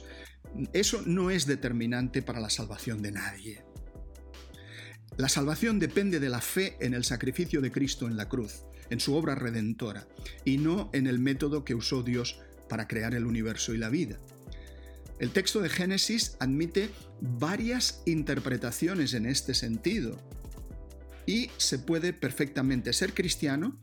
eso 0.73 1.01
no 1.06 1.29
es 1.29 1.45
determinante 1.45 2.21
para 2.21 2.41
la 2.41 2.49
salvación 2.49 3.01
de 3.01 3.13
nadie. 3.13 3.72
La 5.17 5.30
salvación 5.30 5.80
depende 5.80 6.19
de 6.19 6.30
la 6.30 6.41
fe 6.41 6.76
en 6.80 6.93
el 6.93 7.04
sacrificio 7.04 7.62
de 7.62 7.71
Cristo 7.71 8.08
en 8.08 8.17
la 8.17 8.30
cruz, 8.30 8.63
en 8.89 8.99
su 8.99 9.15
obra 9.15 9.36
redentora, 9.36 10.08
y 10.43 10.58
no 10.58 10.89
en 10.93 11.08
el 11.08 11.19
método 11.19 11.63
que 11.63 11.76
usó 11.76 12.02
Dios 12.02 12.39
para 12.67 12.88
crear 12.88 13.13
el 13.13 13.26
universo 13.26 13.73
y 13.73 13.78
la 13.78 13.89
vida. 13.89 14.17
El 15.19 15.30
texto 15.30 15.62
de 15.62 15.69
Génesis 15.69 16.36
admite 16.39 16.89
varias 17.21 18.02
interpretaciones 18.06 19.13
en 19.13 19.28
este 19.28 19.54
sentido, 19.54 20.17
y 21.26 21.49
se 21.58 21.80
puede 21.80 22.12
perfectamente 22.13 22.91
ser 22.93 23.13
cristiano 23.13 23.78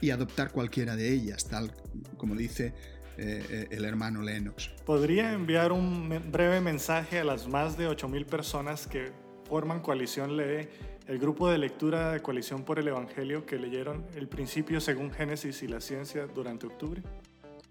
y 0.00 0.10
adoptar 0.10 0.50
cualquiera 0.50 0.96
de 0.96 1.12
ellas, 1.12 1.46
tal 1.46 1.72
como 2.16 2.34
dice 2.34 2.74
eh, 3.16 3.44
eh, 3.48 3.68
el 3.70 3.84
hermano 3.84 4.22
Lennox. 4.22 4.70
¿Podría 4.84 5.32
enviar 5.32 5.72
un 5.72 6.08
breve 6.32 6.60
mensaje 6.60 7.20
a 7.20 7.24
las 7.24 7.46
más 7.46 7.78
de 7.78 7.88
8.000 7.88 8.26
personas 8.26 8.86
que 8.86 9.12
forman 9.52 9.80
Coalición 9.80 10.34
Lee, 10.34 10.66
el 11.06 11.18
grupo 11.18 11.50
de 11.50 11.58
lectura 11.58 12.12
de 12.12 12.20
Coalición 12.20 12.64
por 12.64 12.78
el 12.78 12.88
Evangelio 12.88 13.44
que 13.44 13.58
leyeron 13.58 14.06
el 14.14 14.26
principio 14.26 14.80
según 14.80 15.10
Génesis 15.10 15.62
y 15.62 15.68
la 15.68 15.82
ciencia 15.82 16.26
durante 16.26 16.66
octubre? 16.66 17.02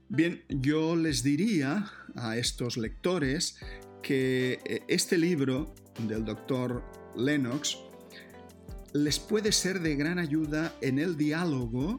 Bien, 0.07 0.43
yo 0.47 0.95
les 0.95 1.23
diría 1.23 1.91
a 2.15 2.37
estos 2.37 2.77
lectores 2.77 3.57
que 4.03 4.59
eh, 4.63 4.83
este 4.89 5.17
libro 5.17 5.73
del 6.07 6.23
doctor 6.23 6.83
Lennox 7.17 7.79
les 8.93 9.17
puede 9.17 9.51
ser 9.51 9.79
de 9.79 9.95
gran 9.95 10.19
ayuda 10.19 10.75
en 10.81 10.99
el 10.99 11.17
diálogo 11.17 11.97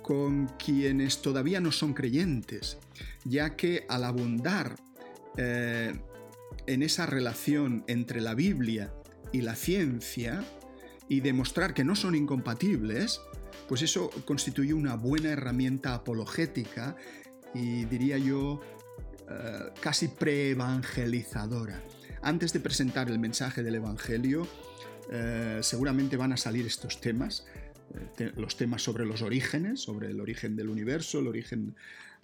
con 0.00 0.46
quienes 0.56 1.20
todavía 1.20 1.60
no 1.60 1.70
son 1.70 1.92
creyentes, 1.92 2.78
ya 3.26 3.56
que 3.56 3.84
al 3.90 4.04
abundar 4.04 4.74
eh, 5.36 5.92
en 6.66 6.82
esa 6.82 7.04
relación 7.04 7.84
entre 7.88 8.22
la 8.22 8.34
Biblia 8.34 8.90
y 9.32 9.40
la 9.40 9.56
ciencia 9.56 10.44
y 11.08 11.20
demostrar 11.20 11.74
que 11.74 11.84
no 11.84 11.96
son 11.96 12.14
incompatibles, 12.14 13.20
pues 13.68 13.82
eso 13.82 14.10
constituye 14.24 14.74
una 14.74 14.96
buena 14.96 15.30
herramienta 15.30 15.94
apologética 15.94 16.96
y 17.54 17.84
diría 17.84 18.18
yo 18.18 18.60
eh, 19.28 19.72
casi 19.80 20.08
preevangelizadora. 20.08 21.82
Antes 22.22 22.52
de 22.52 22.60
presentar 22.60 23.10
el 23.10 23.18
mensaje 23.18 23.62
del 23.62 23.74
Evangelio, 23.74 24.46
eh, 25.10 25.58
seguramente 25.62 26.16
van 26.16 26.32
a 26.32 26.36
salir 26.36 26.66
estos 26.66 27.00
temas, 27.00 27.46
eh, 28.18 28.32
los 28.36 28.56
temas 28.56 28.82
sobre 28.82 29.04
los 29.04 29.22
orígenes, 29.22 29.80
sobre 29.80 30.10
el 30.10 30.20
origen 30.20 30.56
del 30.56 30.68
universo, 30.68 31.18
el 31.18 31.26
origen 31.26 31.74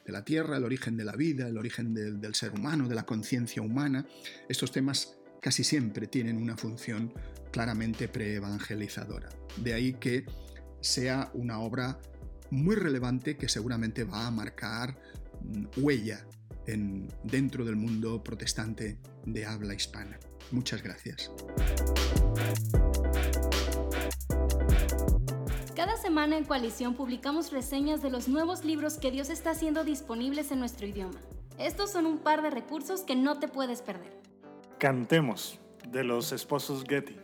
de 0.07 0.13
la 0.13 0.25
Tierra, 0.25 0.57
el 0.57 0.65
origen 0.65 0.97
de 0.97 1.05
la 1.05 1.13
vida, 1.13 1.49
el 1.49 1.59
origen 1.59 1.93
del 1.93 2.35
ser 2.35 2.53
humano, 2.53 2.89
de 2.89 2.95
la 2.95 3.05
conciencia 3.05 3.61
humana. 3.61 4.07
Estos 4.49 4.73
temas 4.73 5.18
casi 5.41 5.65
siempre 5.65 6.07
tienen 6.07 6.37
una 6.37 6.57
función 6.57 7.13
claramente 7.51 8.09
preevangelizadora. 8.09 9.29
De 9.57 9.75
ahí 9.75 9.95
que 9.95 10.25
sea 10.81 11.31
una 11.35 11.61
obra 11.61 11.99
muy 12.51 12.77
relevante 12.77 13.37
que 13.37 13.49
seguramente 13.49 14.05
va 14.05 14.27
a 14.27 14.31
marcar 14.31 14.97
mm, 15.43 15.67
huella 15.77 16.25
en, 16.67 17.09
dentro 17.25 17.65
del 17.65 17.77
mundo 17.77 18.23
protestante 18.23 18.99
de 19.25 19.47
habla 19.47 19.75
hispana. 19.75 20.19
Muchas 20.51 20.83
gracias. 20.83 21.31
Cada 25.75 25.97
semana 25.97 26.37
en 26.37 26.45
Coalición 26.45 26.95
publicamos 26.95 27.53
reseñas 27.53 28.03
de 28.03 28.11
los 28.11 28.29
nuevos 28.29 28.65
libros 28.65 28.95
que 28.95 29.11
Dios 29.11 29.31
está 29.31 29.51
haciendo 29.51 29.85
disponibles 29.85 30.51
en 30.51 30.59
nuestro 30.59 30.87
idioma. 30.87 31.21
Estos 31.59 31.93
son 31.93 32.07
un 32.07 32.19
par 32.19 32.43
de 32.43 32.51
recursos 32.51 33.03
que 33.03 33.17
no 33.17 33.39
te 33.39 33.49
puedes 33.49 33.83
perder. 33.83 34.18
Cantemos, 34.79 35.59
de 35.89 36.05
los 36.05 36.31
esposos 36.31 36.85
Getty. 36.89 37.17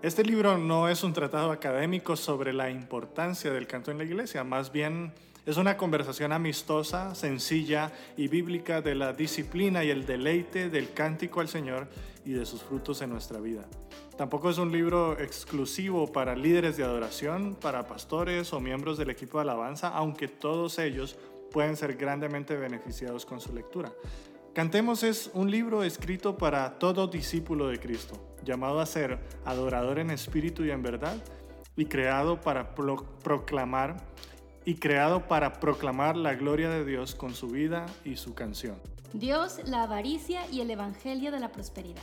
Este 0.00 0.24
libro 0.24 0.56
no 0.56 0.88
es 0.88 1.04
un 1.04 1.12
tratado 1.12 1.50
académico 1.50 2.16
sobre 2.16 2.54
la 2.54 2.70
importancia 2.70 3.52
del 3.52 3.66
canto 3.66 3.90
en 3.90 3.98
la 3.98 4.04
iglesia, 4.04 4.44
más 4.44 4.72
bien 4.72 5.12
es 5.44 5.58
una 5.58 5.76
conversación 5.76 6.32
amistosa, 6.32 7.14
sencilla 7.14 7.92
y 8.16 8.28
bíblica 8.28 8.80
de 8.80 8.94
la 8.94 9.12
disciplina 9.12 9.84
y 9.84 9.90
el 9.90 10.06
deleite 10.06 10.70
del 10.70 10.94
cántico 10.94 11.42
al 11.42 11.48
Señor 11.48 11.86
y 12.24 12.32
de 12.32 12.46
sus 12.46 12.62
frutos 12.62 13.02
en 13.02 13.10
nuestra 13.10 13.40
vida. 13.40 13.66
Tampoco 14.16 14.48
es 14.48 14.56
un 14.56 14.72
libro 14.72 15.18
exclusivo 15.18 16.10
para 16.10 16.34
líderes 16.34 16.78
de 16.78 16.84
adoración, 16.84 17.56
para 17.56 17.86
pastores 17.86 18.54
o 18.54 18.60
miembros 18.60 18.96
del 18.96 19.10
equipo 19.10 19.36
de 19.36 19.42
alabanza, 19.42 19.88
aunque 19.88 20.28
todos 20.28 20.78
ellos 20.78 21.18
pueden 21.50 21.76
ser 21.76 21.94
grandemente 21.96 22.56
beneficiados 22.56 23.26
con 23.26 23.38
su 23.38 23.52
lectura. 23.54 23.92
Cantemos 24.54 25.02
es 25.02 25.30
un 25.32 25.50
libro 25.50 25.82
escrito 25.82 26.36
para 26.36 26.78
todo 26.78 27.06
discípulo 27.06 27.68
de 27.68 27.80
Cristo, 27.80 28.36
llamado 28.44 28.80
a 28.80 28.86
ser 28.86 29.18
adorador 29.46 29.98
en 29.98 30.10
espíritu 30.10 30.62
y 30.62 30.70
en 30.70 30.82
verdad, 30.82 31.16
y 31.74 31.86
creado 31.86 32.38
para 32.38 32.74
proclamar 32.74 33.96
y 34.66 34.74
creado 34.74 35.26
para 35.26 35.54
proclamar 35.54 36.18
la 36.18 36.34
gloria 36.34 36.68
de 36.68 36.84
Dios 36.84 37.14
con 37.14 37.34
su 37.34 37.48
vida 37.48 37.86
y 38.04 38.16
su 38.16 38.34
canción. 38.34 38.76
Dios, 39.14 39.58
la 39.64 39.84
avaricia 39.84 40.42
y 40.50 40.60
el 40.60 40.70
Evangelio 40.70 41.32
de 41.32 41.40
la 41.40 41.50
Prosperidad. 41.50 42.02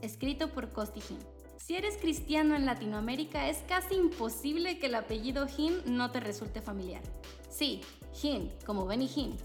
Escrito 0.00 0.48
por 0.48 0.72
Costi 0.72 1.02
Jim. 1.02 1.18
Si 1.58 1.76
eres 1.76 1.98
cristiano 1.98 2.56
en 2.56 2.64
Latinoamérica, 2.64 3.50
es 3.50 3.58
casi 3.68 3.96
imposible 3.96 4.78
que 4.78 4.86
el 4.86 4.94
apellido 4.94 5.46
Jim 5.46 5.74
no 5.84 6.10
te 6.10 6.20
resulte 6.20 6.62
familiar. 6.62 7.02
Sí, 7.50 7.82
Jim, 8.14 8.48
como 8.64 8.86
Benny 8.86 9.06
Jim. 9.06 9.36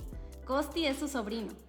Costi 0.45 0.85
es 0.85 0.97
su 0.97 1.09
sobrino. 1.09 1.64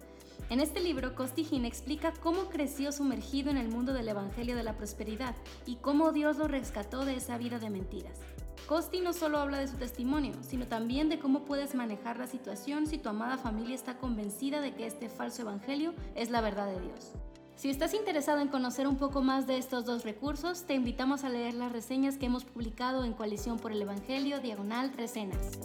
En 0.49 0.59
este 0.59 0.79
libro, 0.79 1.13
Costi 1.15 1.43
Jim 1.43 1.65
explica 1.65 2.13
cómo 2.21 2.45
creció 2.45 2.91
sumergido 2.91 3.49
en 3.51 3.57
el 3.57 3.67
mundo 3.67 3.93
del 3.93 4.07
Evangelio 4.07 4.55
de 4.55 4.63
la 4.63 4.77
Prosperidad 4.77 5.35
y 5.65 5.75
cómo 5.75 6.11
Dios 6.11 6.37
lo 6.37 6.47
rescató 6.47 7.03
de 7.03 7.15
esa 7.15 7.37
vida 7.37 7.59
de 7.59 7.69
mentiras. 7.69 8.19
Costi 8.67 8.99
no 8.99 9.13
solo 9.13 9.39
habla 9.39 9.59
de 9.59 9.67
su 9.67 9.77
testimonio, 9.77 10.33
sino 10.41 10.67
también 10.67 11.07
de 11.07 11.19
cómo 11.19 11.45
puedes 11.45 11.73
manejar 11.73 12.17
la 12.17 12.27
situación 12.27 12.85
si 12.85 12.97
tu 12.97 13.07
amada 13.07 13.37
familia 13.37 13.75
está 13.75 13.97
convencida 13.97 14.59
de 14.59 14.73
que 14.73 14.85
este 14.85 15.07
falso 15.07 15.43
evangelio 15.43 15.93
es 16.15 16.29
la 16.31 16.41
verdad 16.41 16.67
de 16.67 16.81
Dios. 16.81 17.13
Si 17.55 17.69
estás 17.69 17.93
interesado 17.93 18.39
en 18.39 18.49
conocer 18.49 18.87
un 18.87 18.97
poco 18.97 19.21
más 19.21 19.47
de 19.47 19.57
estos 19.57 19.83
dos 19.85 20.03
recursos, 20.03 20.65
te 20.65 20.75
invitamos 20.75 21.23
a 21.23 21.29
leer 21.29 21.55
las 21.55 21.71
reseñas 21.71 22.17
que 22.17 22.27
hemos 22.27 22.45
publicado 22.45 23.03
en 23.03 23.13
Coalición 23.13 23.57
por 23.57 23.71
el 23.71 23.81
Evangelio, 23.81 24.39
diagonal 24.41 24.93
Recenas. 24.93 25.57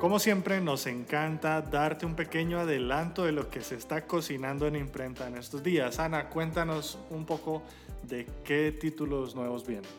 Como 0.00 0.20
siempre, 0.20 0.60
nos 0.60 0.86
encanta 0.86 1.60
darte 1.60 2.06
un 2.06 2.14
pequeño 2.14 2.60
adelanto 2.60 3.24
de 3.24 3.32
lo 3.32 3.50
que 3.50 3.62
se 3.62 3.74
está 3.74 4.06
cocinando 4.06 4.68
en 4.68 4.76
imprenta 4.76 5.26
en 5.26 5.36
estos 5.36 5.60
días. 5.64 5.98
Ana, 5.98 6.28
cuéntanos 6.28 6.98
un 7.10 7.26
poco 7.26 7.64
de 8.04 8.24
qué 8.44 8.70
títulos 8.70 9.34
nuevos 9.34 9.66
vienen. 9.66 9.90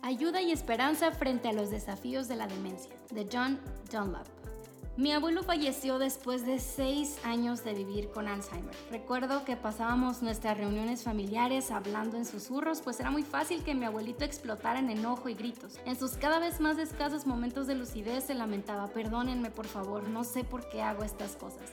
Ayuda 0.00 0.40
y 0.40 0.52
esperanza 0.52 1.12
frente 1.12 1.48
a 1.48 1.52
los 1.52 1.70
desafíos 1.70 2.28
de 2.28 2.36
la 2.36 2.46
demencia, 2.46 2.90
de 3.10 3.28
John 3.30 3.60
Dunlap. 3.92 4.26
Mi 4.98 5.10
abuelo 5.12 5.42
falleció 5.42 5.98
después 5.98 6.44
de 6.44 6.58
seis 6.58 7.16
años 7.24 7.64
de 7.64 7.72
vivir 7.72 8.10
con 8.10 8.28
Alzheimer. 8.28 8.74
Recuerdo 8.90 9.42
que 9.42 9.56
pasábamos 9.56 10.20
nuestras 10.20 10.58
reuniones 10.58 11.02
familiares 11.02 11.70
hablando 11.70 12.18
en 12.18 12.26
susurros, 12.26 12.82
pues 12.82 13.00
era 13.00 13.10
muy 13.10 13.22
fácil 13.22 13.64
que 13.64 13.74
mi 13.74 13.86
abuelito 13.86 14.26
explotara 14.26 14.80
en 14.80 14.90
enojo 14.90 15.30
y 15.30 15.34
gritos. 15.34 15.80
En 15.86 15.98
sus 15.98 16.18
cada 16.18 16.38
vez 16.40 16.60
más 16.60 16.76
escasos 16.76 17.26
momentos 17.26 17.66
de 17.66 17.74
lucidez 17.74 18.24
se 18.24 18.34
lamentaba, 18.34 18.88
perdónenme 18.88 19.50
por 19.50 19.66
favor, 19.66 20.10
no 20.10 20.24
sé 20.24 20.44
por 20.44 20.68
qué 20.68 20.82
hago 20.82 21.04
estas 21.04 21.36
cosas. 21.36 21.72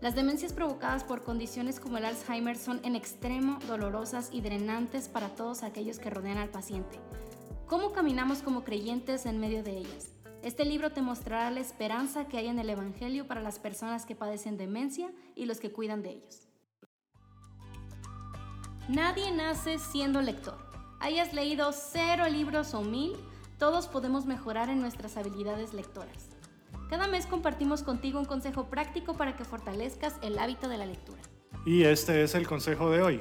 Las 0.00 0.16
demencias 0.16 0.52
provocadas 0.52 1.04
por 1.04 1.22
condiciones 1.22 1.78
como 1.78 1.98
el 1.98 2.04
Alzheimer 2.04 2.56
son 2.58 2.80
en 2.84 2.96
extremo 2.96 3.60
dolorosas 3.68 4.30
y 4.32 4.40
drenantes 4.40 5.08
para 5.08 5.28
todos 5.36 5.62
aquellos 5.62 6.00
que 6.00 6.10
rodean 6.10 6.38
al 6.38 6.48
paciente. 6.48 6.98
¿Cómo 7.68 7.92
caminamos 7.92 8.42
como 8.42 8.64
creyentes 8.64 9.24
en 9.24 9.38
medio 9.38 9.62
de 9.62 9.78
ellas? 9.78 10.15
Este 10.46 10.64
libro 10.64 10.92
te 10.92 11.02
mostrará 11.02 11.50
la 11.50 11.58
esperanza 11.58 12.28
que 12.28 12.38
hay 12.38 12.46
en 12.46 12.60
el 12.60 12.70
Evangelio 12.70 13.26
para 13.26 13.40
las 13.40 13.58
personas 13.58 14.06
que 14.06 14.14
padecen 14.14 14.56
demencia 14.56 15.10
y 15.34 15.46
los 15.46 15.58
que 15.58 15.72
cuidan 15.72 16.04
de 16.04 16.10
ellos. 16.10 16.46
Nadie 18.88 19.32
nace 19.32 19.80
siendo 19.80 20.22
lector. 20.22 20.56
Hayas 21.00 21.32
leído 21.32 21.72
cero 21.72 22.28
libros 22.30 22.74
o 22.74 22.82
mil, 22.82 23.16
todos 23.58 23.88
podemos 23.88 24.24
mejorar 24.24 24.68
en 24.68 24.80
nuestras 24.80 25.16
habilidades 25.16 25.74
lectoras. 25.74 26.28
Cada 26.88 27.08
mes 27.08 27.26
compartimos 27.26 27.82
contigo 27.82 28.20
un 28.20 28.24
consejo 28.24 28.66
práctico 28.66 29.16
para 29.16 29.36
que 29.36 29.44
fortalezcas 29.44 30.14
el 30.22 30.38
hábito 30.38 30.68
de 30.68 30.78
la 30.78 30.86
lectura. 30.86 31.22
Y 31.64 31.82
este 31.82 32.22
es 32.22 32.36
el 32.36 32.46
consejo 32.46 32.88
de 32.92 33.02
hoy. 33.02 33.20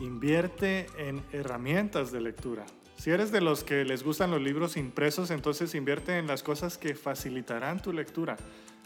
Invierte 0.00 0.88
en 0.98 1.22
herramientas 1.30 2.10
de 2.10 2.20
lectura. 2.20 2.66
Si 3.00 3.08
eres 3.08 3.32
de 3.32 3.40
los 3.40 3.64
que 3.64 3.86
les 3.86 4.02
gustan 4.02 4.30
los 4.30 4.42
libros 4.42 4.76
impresos, 4.76 5.30
entonces 5.30 5.74
invierte 5.74 6.18
en 6.18 6.26
las 6.26 6.42
cosas 6.42 6.76
que 6.76 6.94
facilitarán 6.94 7.80
tu 7.80 7.94
lectura. 7.94 8.36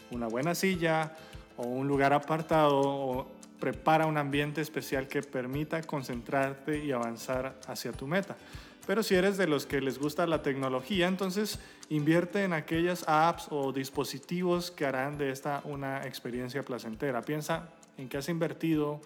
Una 0.09 0.27
buena 0.27 0.55
silla 0.55 1.17
o 1.57 1.63
un 1.63 1.89
lugar 1.89 2.13
apartado 2.13 2.79
o 2.79 3.27
prepara 3.59 4.05
un 4.05 4.17
ambiente 4.17 4.61
especial 4.61 5.09
que 5.09 5.21
permita 5.21 5.81
concentrarte 5.81 6.81
y 6.81 6.93
avanzar 6.93 7.59
hacia 7.67 7.91
tu 7.91 8.07
meta. 8.07 8.37
Pero 8.87 9.03
si 9.03 9.15
eres 9.15 9.35
de 9.35 9.47
los 9.47 9.65
que 9.65 9.81
les 9.81 9.99
gusta 9.99 10.25
la 10.25 10.41
tecnología, 10.41 11.09
entonces 11.09 11.59
invierte 11.89 12.45
en 12.45 12.53
aquellas 12.53 13.03
apps 13.09 13.47
o 13.49 13.73
dispositivos 13.73 14.71
que 14.71 14.85
harán 14.85 15.17
de 15.17 15.29
esta 15.29 15.59
una 15.65 16.07
experiencia 16.07 16.63
placentera. 16.63 17.21
Piensa 17.21 17.67
en 17.97 18.07
qué 18.07 18.19
has 18.19 18.29
invertido 18.29 19.01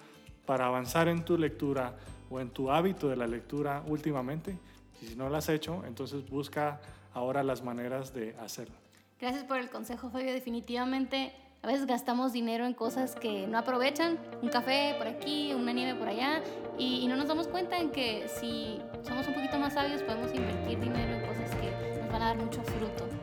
para 0.46 0.68
avanzar 0.68 1.08
en 1.08 1.26
tu 1.26 1.36
lectura 1.36 1.98
o 2.30 2.40
en 2.40 2.52
tu 2.52 2.70
hábito 2.70 3.10
de 3.10 3.16
la 3.16 3.26
lectura 3.26 3.82
últimamente 3.88 4.56
y 5.02 5.08
si 5.08 5.16
no 5.16 5.30
lo 5.30 5.38
has 5.38 5.50
hecho, 5.50 5.84
entonces 5.86 6.28
busca 6.30 6.80
ahora 7.14 7.44
las 7.44 7.64
maneras 7.64 8.14
de 8.14 8.36
hacerlo. 8.40 8.76
Gracias 9.20 9.44
por 9.44 9.58
el 9.58 9.70
consejo, 9.70 10.10
Fabio. 10.10 10.32
Definitivamente 10.32 11.34
a 11.62 11.68
veces 11.68 11.86
gastamos 11.86 12.32
dinero 12.32 12.66
en 12.66 12.74
cosas 12.74 13.16
que 13.16 13.46
no 13.48 13.58
aprovechan, 13.58 14.18
un 14.42 14.50
café 14.50 14.96
por 14.98 15.08
aquí, 15.08 15.54
una 15.54 15.74
nieve 15.74 16.00
por 16.00 16.08
allá, 16.08 16.42
y, 16.78 17.06
no 17.08 17.18
nos 17.18 17.28
damos 17.28 17.48
cuenta 17.48 17.78
en 17.78 17.92
que 17.92 18.30
si 18.30 18.80
somos 19.04 19.28
un 19.28 19.34
poquito 19.34 19.60
más 19.60 19.74
sabios 19.74 20.02
podemos 20.04 20.34
invertir 20.34 20.80
dinero 20.80 21.16
en 21.16 21.28
cosas 21.28 21.54
que 21.56 22.00
nos 22.00 22.12
van 22.12 22.22
a 22.22 22.26
dar 22.28 22.38
mucho 22.38 22.62
fruto 22.64 23.19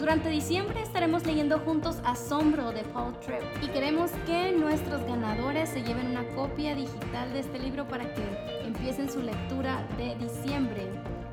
durante 0.00 0.30
diciembre 0.30 0.80
estaremos 0.80 1.26
leyendo 1.26 1.58
juntos 1.58 1.98
Asombro 2.04 2.72
de 2.72 2.84
Paul 2.84 3.20
Tripp 3.20 3.42
y 3.62 3.68
queremos 3.68 4.10
que 4.24 4.50
nuestros 4.50 5.04
ganadores 5.04 5.68
se 5.68 5.82
lleven 5.82 6.06
una 6.06 6.26
copia 6.34 6.74
digital 6.74 7.34
de 7.34 7.40
este 7.40 7.58
libro 7.58 7.86
para 7.86 8.14
que 8.14 8.22
empiecen 8.64 9.12
su 9.12 9.20
lectura 9.20 9.86
de 9.98 10.16
diciembre. 10.16 10.86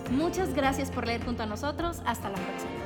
Muchas 0.09 0.53
gracias 0.53 0.89
por 0.89 1.05
leer 1.05 1.21
junto 1.25 1.43
a 1.43 1.45
nosotros. 1.45 2.01
Hasta 2.05 2.29
la 2.29 2.37
próxima. 2.37 2.84